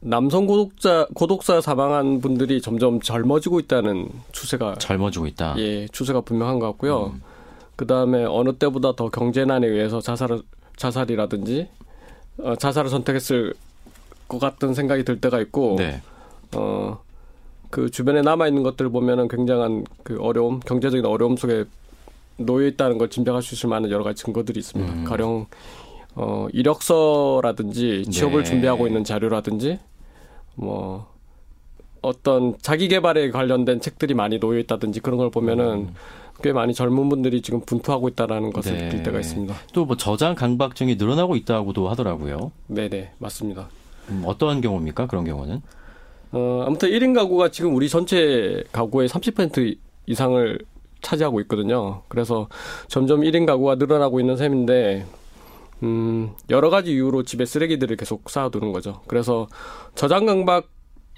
[0.00, 5.54] 남성 고독자 고독사 사망한 분들이 점점 젊어지고 있다는 추세가 젊어지고 있다.
[5.58, 7.12] 예 추세가 분명한 것 같고요.
[7.14, 7.22] 음.
[7.76, 10.40] 그 다음에 어느 때보다 더 경제난에 의해서 자살
[10.76, 11.68] 자살이라든지
[12.38, 13.54] 어, 자살을 선택했을
[14.28, 16.00] 것 같은 생각이 들 때가 있고 네.
[16.54, 17.00] 어,
[17.70, 21.64] 그 주변에 남아 있는 것들을 보면은 굉장한 그 어려움, 경제적인 어려움 속에
[22.36, 24.92] 놓여 있다는 걸 짐작할 수 있을 만한 여러 가지 증거들이 있습니다.
[24.92, 25.04] 음.
[25.04, 25.46] 가령
[26.14, 28.50] 어, 이력서라든지 취업을 네.
[28.50, 29.78] 준비하고 있는 자료라든지
[30.54, 31.06] 뭐
[32.00, 35.88] 어떤 자기 개발에 관련된 책들이 많이 놓여 있다든지 그런 걸 보면은
[36.42, 38.78] 꽤 많이 젊은 분들이 지금 분투하고 있다라는 것을 음.
[38.78, 38.84] 네.
[38.88, 39.54] 느낄 때가 있습니다.
[39.72, 42.52] 또 뭐 저장 강박증이 늘어나고 있다고도 하더라고요.
[42.66, 43.68] 네, 네, 맞습니다.
[44.10, 45.06] 음, 어떤 경우입니까?
[45.06, 45.62] 그런 경우는?
[46.32, 50.58] 어, 아무튼 1인 가구가 지금 우리 전체 가구의 30% 이상을
[51.00, 52.02] 차지하고 있거든요.
[52.08, 52.48] 그래서
[52.88, 55.06] 점점 1인 가구가 늘어나고 있는 셈인데,
[55.84, 59.00] 음, 여러 가지 이유로 집에 쓰레기들을 계속 쌓아두는 거죠.
[59.06, 59.46] 그래서
[59.94, 60.68] 저장 강박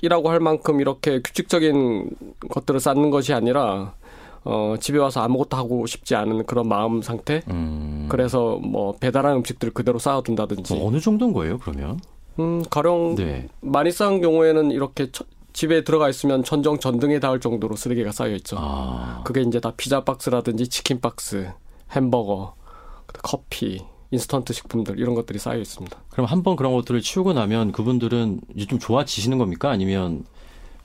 [0.03, 2.11] 이라고 할 만큼 이렇게 규칙적인
[2.51, 3.95] 것들을 쌓는 것이 아니라,
[4.45, 7.43] 어, 집에 와서 아무것도 하고 싶지 않은 그런 마음 상태?
[7.51, 10.75] 음, 그래서 뭐 배달한 음식들을 그대로 쌓아둔다든지.
[10.75, 12.01] 뭐 어느 정도인 거예요, 그러면?
[12.39, 13.49] 음, 가령 네.
[13.61, 18.57] 많이 쌓은 경우에는 이렇게 처- 집에 들어가 있으면 천정 전등에 닿을 정도로 쓰레기가 쌓여 있죠.
[18.59, 21.51] 아, 그게 이제 다 피자 박스라든지 치킨 박스,
[21.91, 22.55] 햄버거,
[23.23, 23.81] 커피,
[24.13, 25.97] 인스턴트 식품들 이런 것들이 쌓여 있습니다.
[26.11, 29.71] 그럼 한번 그런 것들을 치우고 나면 그분들은 이제 좀 좋아지시는 겁니까?
[29.71, 30.25] 아니면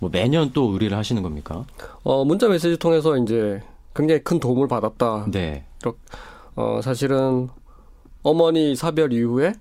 [0.05, 1.65] 뭐 매년 또 의뢰를 하시는 겁니까?
[2.03, 3.61] 어, 문자 메시지 통해서 이제
[3.95, 5.25] 굉장히 큰 도움을 받았다.
[5.31, 5.65] 네.
[6.55, 7.49] 어, 사실은
[8.21, 9.53] 어머니 사별 이후에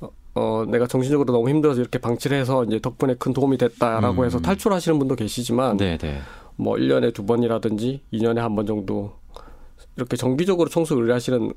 [0.00, 4.26] 어, 어, 내가 정신적으로 너무 힘들어서 이렇게 방치를 해서 이제 덕분에 큰 도움이 됐다라고 음.
[4.26, 6.20] 해서 탈출하시는 분도 계시지만 네, 네.
[6.56, 9.14] 뭐 1년에 두 번이라든지 2년에 한 번 정도
[9.96, 11.50] 이렇게 정기적으로 청소 의뢰하시는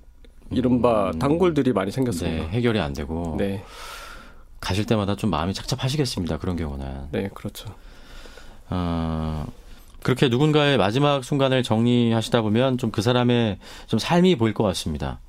[0.52, 1.20] 이른바 음.
[1.20, 2.46] 단골들이 많이 네, 생겼습니다.
[2.48, 3.62] 해결이 안 되고 네,
[4.62, 6.38] 가실 때마다 좀 마음이 착잡하시겠습니다.
[6.38, 7.08] 그런 경우는.
[7.12, 7.70] 네, 그렇죠.
[8.70, 9.46] 어,
[10.04, 15.20] 그렇게 누군가의 마지막 순간을 정리하시다 보면 좀 그 사람의 좀 삶이 보일 것 같습니다.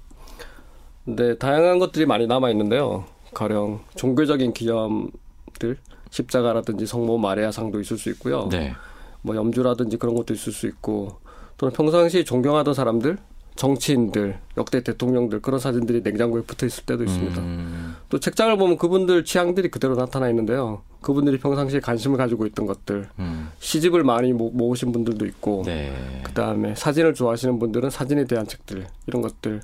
[1.05, 3.05] 네, 다양한 것들이 많이 남아 있는데요.
[3.35, 5.79] 가령 종교적인 기념들,
[6.11, 8.49] 십자가라든지 성모 마리아상도 있을 수 있고요.
[8.51, 8.75] 네.
[9.23, 11.19] 뭐 염주라든지 그런 것도 있을 수 있고
[11.59, 13.19] 또는 평상시 존경하던 사람들,
[13.57, 17.41] 정치인들, 역대 대통령들 그런 사진들이 냉장고에 붙어 있을 때도 있습니다.
[17.41, 20.83] 음, 또 책장을 보면 그분들 취향들이 그대로 나타나 있는데요.
[21.01, 25.93] 그분들이 평상시에 관심을 가지고 있던 것들, 음, 시집을 많이 모, 모으신 분들도 있고, 네.
[26.23, 29.61] 그 다음에 사진을 좋아하시는 분들은 사진에 대한 책들 이런 것들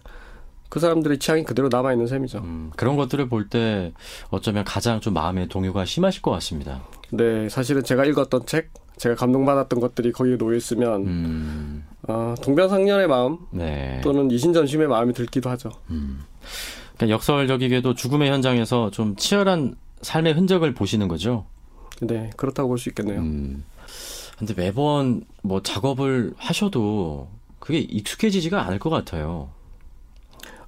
[0.69, 2.39] 그 사람들의 취향이 그대로 남아 있는 셈이죠.
[2.39, 3.93] 음, 그런 것들을 볼 때
[4.31, 6.83] 어쩌면 가장 좀 마음의 동요가 심하실 것 같습니다.
[7.11, 13.39] 네, 사실은 제가 읽었던 책, 제가 감동받았던 것들이 거기에 놓여 있으면 음, 어, 동병상련의 마음
[13.51, 14.01] 네.
[14.03, 15.71] 또는 이신전심의 마음이 들기도 하죠.
[15.87, 21.47] 그러니까 역설적이게도 죽음의 현장에서 좀 치열한 삶의 흔적을 보시는 거죠.
[22.01, 23.21] 네, 그렇다고 볼 수 있겠네요.
[23.21, 23.65] 음.
[24.39, 27.29] 근데 매번 뭐 작업을 하셔도
[27.61, 29.51] 그게 익숙해지지가 않을 것 같아요.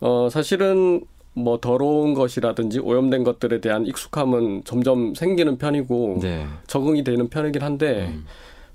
[0.00, 6.46] 어, 사실은 뭐 더러운 것이라든지 오염된 것들에 대한 익숙함은 점점 생기는 편이고 네.
[6.68, 8.24] 적응이 되는 편이긴 한데 음.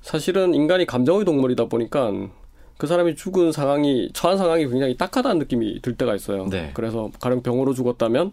[0.02, 2.12] 사실은 인간이 감정의 동물이다 보니까
[2.80, 6.46] 그 사람이 죽은 상황이 처한 상황이 굉장히 딱하다는 느낌이 들 때가 있어요.
[6.46, 6.72] 네.
[6.74, 8.32] 그래서 가령 병으로 죽었다면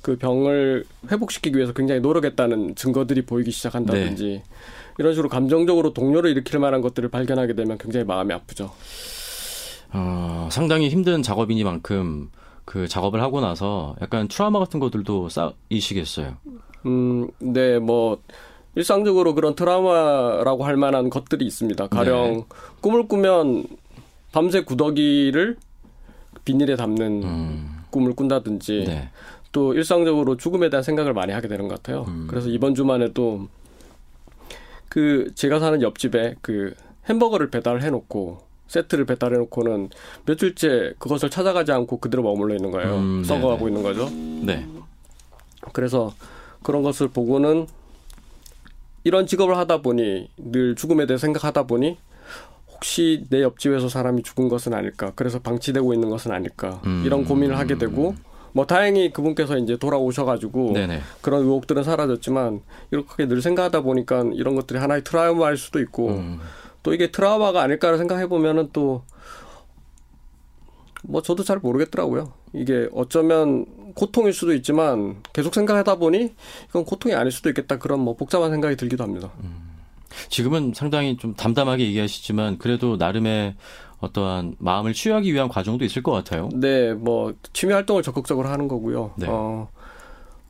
[0.00, 4.42] 그 병을 회복시키기 위해서 굉장히 노력했다는 증거들이 보이기 시작한다든지 네.
[4.98, 8.70] 이런 식으로 감정적으로 동료를 일으킬 만한 것들을 발견하게 되면 굉장히 마음이 아프죠.
[9.92, 12.30] 어, 상당히 힘든 작업이니만큼
[12.64, 16.36] 그 작업을 하고 나서 약간 트라우마 같은 것들도 쌓이시겠어요.
[16.86, 18.20] 음, 네, 뭐
[18.74, 21.88] 일상적으로 그런 트라우마라고 할 만한 것들이 있습니다.
[21.88, 22.44] 가령 네.
[22.80, 23.64] 꿈을 꾸면
[24.32, 25.56] 밤새 구더기를
[26.44, 29.10] 비닐에 담는 음, 꿈을 꾼다든지 네.
[29.52, 32.04] 또 일상적으로 죽음에 대한 생각을 많이 하게 되는 것 같아요.
[32.08, 32.26] 음.
[32.30, 33.48] 그래서 이번 주말에도
[34.88, 36.74] 그 제가 사는 옆집에 그
[37.08, 39.90] 햄버거를 배달을 해놓고 세트를 배달해 놓고는
[40.26, 42.96] 며칠째 그것을 찾아가지 않고 그대로 머물러 있는 거예요.
[42.96, 43.68] 음, 썩어가고 네네.
[43.68, 44.08] 있는 거죠.
[44.44, 44.66] 네.
[45.72, 46.12] 그래서
[46.62, 47.66] 그런 것을 보고는
[49.04, 51.98] 이런 직업을 하다 보니 늘 죽음에 대해 생각하다 보니
[52.72, 57.02] 혹시 내 옆집에서 사람이 죽은 것은 아닐까 그래서 방치되고 있는 것은 아닐까 음.
[57.04, 58.14] 이런 고민을 하게 되고
[58.52, 61.00] 뭐 다행히 그분께서 이제 돌아오셔가지고 네네.
[61.20, 62.60] 그런 의혹들은 사라졌지만
[62.90, 66.40] 이렇게 늘 생각하다 보니까 이런 것들이 하나의 트라우마일 수도 있고 음,
[66.82, 69.04] 또 이게 트라우마가 아닐까를 생각해 보면은 또
[71.04, 72.32] 뭐 저도 잘 모르겠더라고요.
[72.52, 76.34] 이게 어쩌면 고통일 수도 있지만 계속 생각하다 보니
[76.68, 79.30] 이건 고통이 아닐 수도 있겠다 그런 뭐 복잡한 생각이 들기도 합니다.
[80.28, 83.54] 지금은 상당히 좀 담담하게 얘기하시지만 그래도 나름의
[84.00, 86.48] 어떠한 마음을 치유하기 위한 과정도 있을 것 같아요.
[86.54, 89.12] 네, 뭐 취미 활동을 적극적으로 하는 거고요.
[89.16, 89.26] 네.
[89.28, 89.68] 어,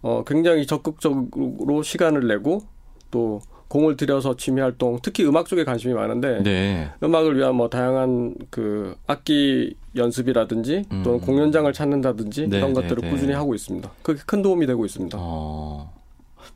[0.03, 2.63] 어, 굉장히 적극적으로 시간을 내고
[3.11, 6.91] 또 공을 들여서 취미 활동, 특히 음악 쪽에 관심이 많은데 네.
[7.05, 11.21] 음악을 위한 뭐 다양한 그 악기 연습이라든지 또는 음.
[11.21, 13.11] 공연장을 찾는다든지 네, 그런 네, 것들을 네.
[13.11, 13.89] 꾸준히 하고 있습니다.
[14.03, 15.17] 그게 큰 도움이 되고 있습니다.
[15.21, 15.93] 어,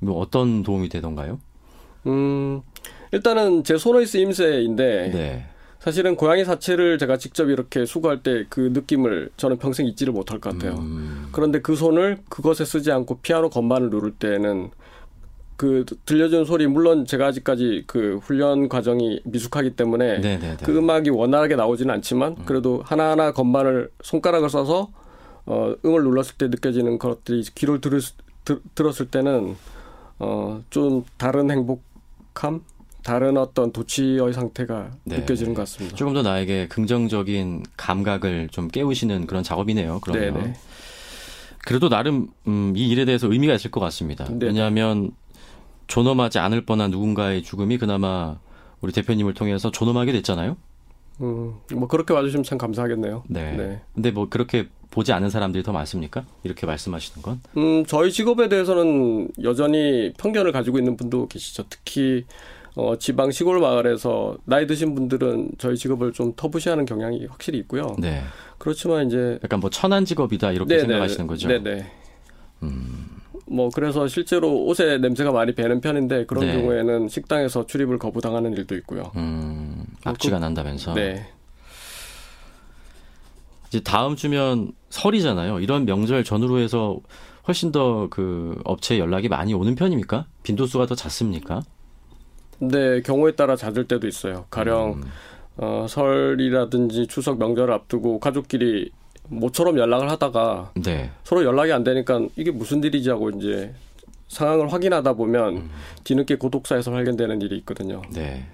[0.00, 1.38] 뭐 어떤 도움이 되던가요?
[2.08, 2.62] 음,
[3.12, 5.46] 일단은 제 손의 쓰임새인데 네.
[5.78, 10.52] 사실은 고양이 사체를 제가 직접 이렇게 수거할 때 그 느낌을 저는 평생 잊지를 못할 것
[10.52, 10.80] 같아요.
[10.80, 14.70] 음, 그런데 그 손을 그것에 쓰지 않고 피아노 건반을 누를 때는
[15.56, 20.64] 그 들려주는 소리 물론 제가 아직까지 그 훈련 과정이 미숙하기 때문에 네, 네, 네.
[20.64, 24.90] 그 음악이 원활하게 나오지는 않지만 그래도 하나하나 건반을 손가락을 써서
[25.46, 28.14] 어 음을 눌렀을 때 느껴지는 것들이 귀를 들을, 수-
[28.44, 29.54] 들, 들었을 때는
[30.18, 32.62] 어좀 다른 행복함,
[33.04, 35.18] 다른 어떤 도취의 상태가 네.
[35.18, 35.94] 느껴지는 것 같습니다.
[35.96, 40.00] 조금 더 나에게 긍정적인 감각을 좀 깨우시는 그런 작업이네요.
[40.02, 40.54] 그러면 네네.
[41.64, 44.24] 그래도 나름 음, 이 일에 대해서 의미가 있을 것 같습니다.
[44.24, 44.46] 네네.
[44.46, 45.12] 왜냐하면
[45.94, 48.36] 존엄하지 않을 뻔한 누군가의 죽음이 그나마
[48.80, 50.56] 우리 대표님을 통해서 존엄하게 됐잖아요.
[51.20, 53.22] 음, 뭐 그렇게 와주시면 참 감사하겠네요.
[53.28, 53.52] 네.
[53.52, 53.80] 네.
[53.94, 56.24] 근데 뭐 그렇게 보지 않은 사람들이 더 많습니까?
[56.42, 57.40] 이렇게 말씀하시는 건?
[57.56, 61.66] 음, 저희 직업에 대해서는 여전히 편견을 가지고 있는 분도 계시죠.
[61.70, 62.24] 특히
[62.74, 67.94] 어, 지방 시골 마을에서 나이 드신 분들은 저희 직업을 좀 터부시하는 경향이 확실히 있고요.
[68.00, 68.20] 네.
[68.58, 71.48] 그렇지만 이제 약간 뭐 천한 직업이다 이렇게 네네, 생각하시는 거죠.
[71.48, 71.62] 음.
[71.62, 71.92] 네네.
[73.46, 76.56] 뭐 그래서 실제로 옷에 냄새가 많이 배는 편인데 그런 네.
[76.56, 79.12] 경우에는 식당에서 출입을 거부당하는 일도 있고요.
[79.16, 80.94] 음, 악취가 난다면서.
[80.94, 81.26] 네.
[83.68, 85.60] 이제 다음 주면 설이잖아요.
[85.60, 86.98] 이런 명절 전후로 해서
[87.46, 90.26] 훨씬 더 그 업체에 연락이 많이 오는 편입니까?
[90.44, 91.62] 빈도수가 더 잦습니까?
[92.58, 94.46] 근데 경우에 따라 잦을 때도 있어요.
[94.48, 95.04] 가령 음.
[95.56, 98.90] 어, 설이라든지 추석 명절을 앞두고 가족끼리
[99.28, 101.10] 모처럼 연락을 하다가 네.
[101.24, 103.74] 서로 연락이 안 되니까 이게 무슨 일이지 하고 이제
[104.28, 105.70] 상황을 확인하다 보면
[106.02, 108.02] 뒤늦게 고독사에서 발견되는 일이 있거든요.
[108.12, 108.44] 네.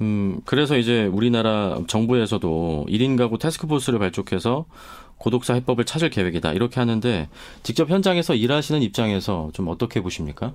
[0.00, 4.66] 음, 그래서 이제 우리나라 정부에서도 1인 가구 태스크포스를 발족해서
[5.18, 6.52] 고독사 해법을 찾을 계획이다.
[6.52, 7.28] 이렇게 하는데
[7.62, 10.52] 직접 현장에서 일하시는 입장에서 좀 어떻게 보십니까?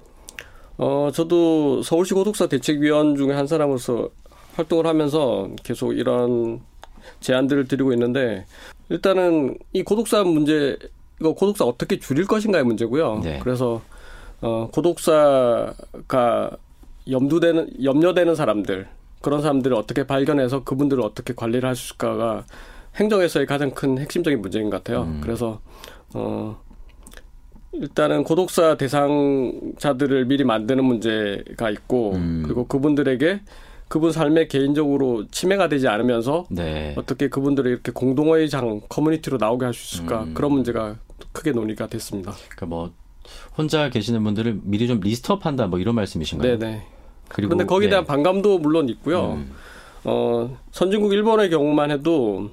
[0.77, 4.09] 어, 저도 서울시 고독사 대책위원 중에 한 사람으로서
[4.55, 6.61] 활동을 하면서 계속 이런
[7.19, 8.45] 제안들을 드리고 있는데
[8.93, 10.77] 일단은 이 고독사 문제
[11.19, 13.21] 이거 고독사 어떻게 줄일 것인가의 문제고요.
[13.23, 13.39] 네.
[13.41, 13.81] 그래서
[14.39, 16.51] 어, 고독사가
[17.09, 18.87] 염두되는 염려되는 사람들
[19.21, 22.45] 그런 사람들을 어떻게 발견해서 그분들을 어떻게 관리를 할 수 있을까가
[22.95, 25.03] 행정에서의 가장 큰 핵심적인 문제인 것 같아요.
[25.03, 25.21] 음.
[25.23, 25.59] 그래서
[26.13, 26.61] 어
[27.71, 32.43] 일단은 고독사 대상자들을 미리 만드는 문제가 있고 음.
[32.45, 33.41] 그리고 그분들에게
[33.93, 36.95] 그분 삶에 개인적으로 침해가 되지 않으면서 네.
[36.97, 40.33] 어떻게 그분들을 이렇게 공동의 장 커뮤니티로 나오게 할 수 있을까 음.
[40.33, 40.95] 그런 문제가
[41.31, 42.31] 크게 논의가 됐습니다.
[42.31, 42.91] 그러니까 뭐
[43.55, 46.57] 혼자 계시는 분들을 미리 좀 리스트업한다 뭐 이런 말씀이신가요?
[46.57, 46.81] 네네.
[47.27, 47.89] 그리고 그런데 거기에 네.
[47.91, 49.33] 대한 반감도 물론 있고요.
[49.33, 49.51] 음.
[50.05, 52.49] 어, 선진국 일본의 경우만 해도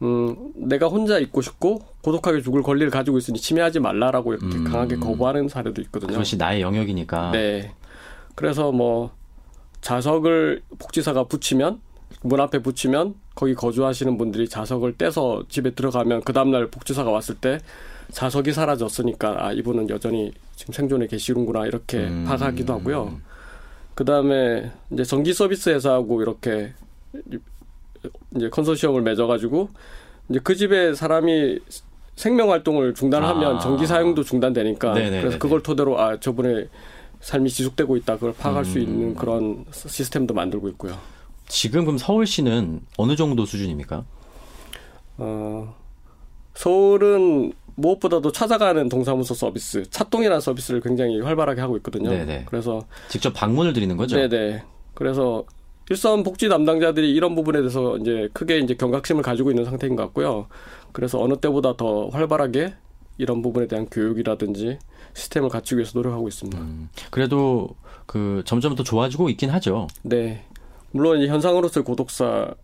[0.00, 4.64] 음, 내가 혼자 있고 싶고 고독하게 죽을 권리를 가지고 있으니 침해하지 말라라고 이렇게 음.
[4.64, 6.12] 강하게 거부하는 사례도 있거든요.
[6.12, 7.32] 그것이 나의 영역이니까.
[7.32, 7.72] 네.
[8.34, 9.17] 그래서 뭐
[9.80, 11.80] 자석을 복지사가 붙이면
[12.22, 17.60] 문 앞에 붙이면 거기 거주하시는 분들이 자석을 떼서 집에 들어가면 그 다음날 복지사가 왔을 때
[18.10, 22.24] 자석이 사라졌으니까 아 이분은 여전히 지금 생존에 계시는구나 이렇게 음.
[22.26, 23.20] 파악하기도 하고요.
[23.94, 26.72] 그 다음에 이제 전기 서비스 회사하고 이렇게
[28.36, 29.68] 이제 컨소시엄을 맺어가지고
[30.30, 31.58] 이제 그 집에 사람이
[32.16, 33.58] 생명 활동을 중단하면 아.
[33.60, 35.20] 전기 사용도 중단되니까 네네네네.
[35.20, 36.68] 그래서 그걸 토대로 아 저분의
[37.20, 38.82] 삶이 지속되고 있다 그걸 파악할 수 음.
[38.82, 40.96] 있는 그런 시스템도 만들고 있고요.
[41.48, 44.04] 지금 그럼 서울시는 어느 정도 수준입니까?
[45.18, 45.74] 어,
[46.54, 52.10] 서울은 무엇보다도 찾아가는 동사무소 서비스, 차동이라는 서비스를 굉장히 활발하게 하고 있거든요.
[52.10, 52.44] 네네.
[52.46, 54.16] 그래서 직접 방문을 드리는 거죠?
[54.16, 54.62] 네네.
[54.94, 55.44] 그래서
[55.90, 60.48] 일선 복지 담당자들이 이런 부분에 대해서 이제 크게 이제 경각심을 가지고 있는 상태인 것 같고요.
[60.92, 62.74] 그래서 어느 때보다 더 활발하게
[63.16, 64.78] 이런 부분에 대한 교육이라든지
[65.14, 66.58] 시스템을 갖추기 위해서 노력하고 있습니다.
[66.58, 67.70] 음, 그래도
[68.06, 69.88] 그 점점 더 좋아지고 있긴 하죠.
[70.02, 70.44] 네.
[70.90, 72.54] 물론 이 현상으로서의 고독사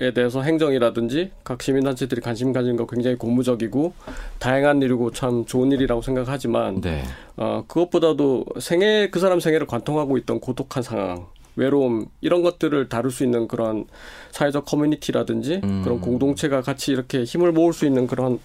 [0.00, 3.94] 에 대해서 행정이라든지 각 시민단체들이 관심 가진 거 굉장히 고무적이고
[4.40, 7.04] 다양한 일이고 참 좋은 일이라고 생각하지만 네.
[7.36, 13.22] 어, 그것보다도 생애 그 사람 생애를 관통하고 있던 고독한 상황, 외로움 이런 것들을 다룰 수
[13.22, 13.86] 있는 그런
[14.32, 15.82] 사회적 커뮤니티라든지 음.
[15.84, 18.40] 그런 공동체가 같이 이렇게 힘을 모을 수 있는 그런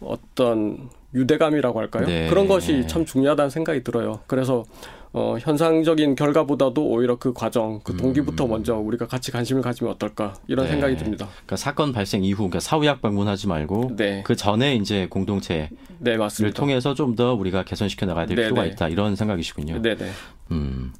[0.00, 2.06] 어떤 유대감이라고 할까요?
[2.06, 2.28] 네.
[2.28, 4.20] 그런 것이 참 중요하다는 생각이 들어요.
[4.26, 4.64] 그래서
[5.12, 10.66] 어, 현상적인 결과보다도 오히려 그 과정, 그 동기부터 먼저 우리가 같이 관심을 가지면 어떨까 이런
[10.66, 10.68] 음.
[10.68, 10.70] 네.
[10.72, 11.26] 생각이 듭니다.
[11.32, 14.22] 그러니까 사건 발생 이후 그러니까 사후약 방문하지 말고 네.
[14.24, 16.16] 그 전에 이제 공동체를 네.
[16.54, 18.68] 통해서 좀 더 우리가 개선시켜 나가야 될 네, 필요가 네.
[18.68, 19.82] 있다 이런 생각이시군요.
[19.82, 20.10] 네, 네.
[20.52, 20.92] 음.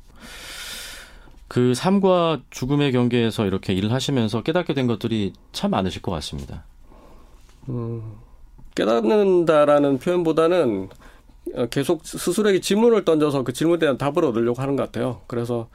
[1.47, 6.65] 그 삶과 죽음의 경계에서 이렇게 일을 하시면서 깨닫게 된 것들이 참 많으실 것 같습니다.
[8.75, 10.89] 깨닫는다라는 표현보다는
[11.55, 15.21] 어, 계속 스스로에게 질문을 던져서 그 질문에 대한 답을 얻으려고 하는 것 같아요.
[15.27, 15.69] 그래서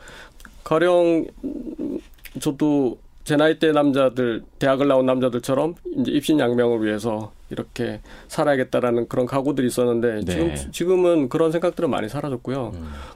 [0.63, 1.99] 가령 음,
[2.39, 9.25] 저도 제 나이 대 남자들 대학을 나온 남자들처럼 이제 입신 양명을 위해서 이렇게 살아야겠다라는 그런
[9.25, 10.31] 각오들이 있었는데 네.
[10.31, 12.73] 지금 지금은 그런 생각들은 많이 사라졌고요.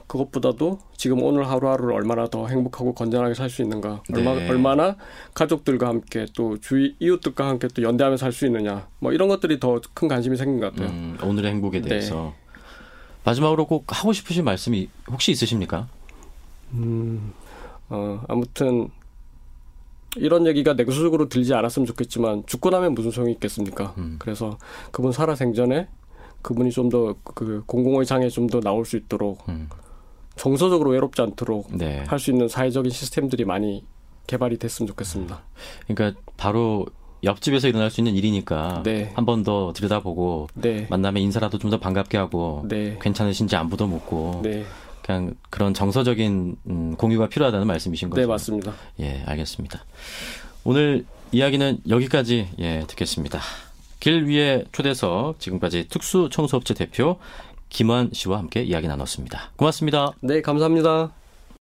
[0.08, 4.48] 그것보다도 지금 오늘 하루하루를 얼마나 더 행복하고 건전하게 살 수 있는가, 얼마, 네.
[4.48, 4.96] 얼마나
[5.32, 9.80] 가족들과 함께 또 주위 이웃들과 함께 또 연대하며 살 수 있느냐, 뭐 이런 것들이 더
[9.94, 10.88] 큰 관심이 생긴 것 같아요.
[10.88, 11.88] 음, 오늘의 행복에 네.
[11.88, 12.34] 대해서
[13.24, 15.86] 마지막으로 꼭 하고 싶으신 말씀이 혹시 있으십니까?
[17.88, 18.88] 어, 아무튼
[20.16, 23.94] 이런 얘기가 내구적으로 들지 않았으면 좋겠지만 죽고 나면 무슨 소용이 있겠습니까?
[23.98, 24.16] 음.
[24.18, 24.58] 그래서
[24.90, 25.88] 그분 살아 생전에
[26.42, 29.68] 그분이 좀 더 그 공공의 장에 좀 더 나올 수 있도록 음.
[30.36, 32.02] 정서적으로 외롭지 않도록 네.
[32.06, 33.84] 할수 있는 사회적인 시스템들이 많이
[34.26, 35.42] 개발이 됐으면 좋겠습니다.
[35.86, 36.86] 그러니까 바로
[37.22, 39.12] 옆집에서 일어날 수 있는 일이니까 네.
[39.14, 40.86] 한번 더 들여다보고 네.
[40.88, 42.98] 만나면 인사라도 좀 더 반갑게 하고 네.
[43.02, 44.64] 괜찮으신지 안부도 묻고 네.
[45.10, 48.20] 그냥 그런 정서적인 음, 공유가 필요하다는 말씀이신 거죠.
[48.20, 48.72] 네, 맞습니다.
[49.00, 49.84] 예, 알겠습니다.
[50.62, 53.40] 오늘 이야기는 여기까지 예, 듣겠습니다.
[53.98, 57.18] 길 위의 초대석 지금까지 특수 청소업체 대표
[57.68, 59.50] 김환 씨와 함께 이야기 나눴습니다.
[59.56, 60.12] 고맙습니다.
[60.20, 61.10] 네, 감사합니다.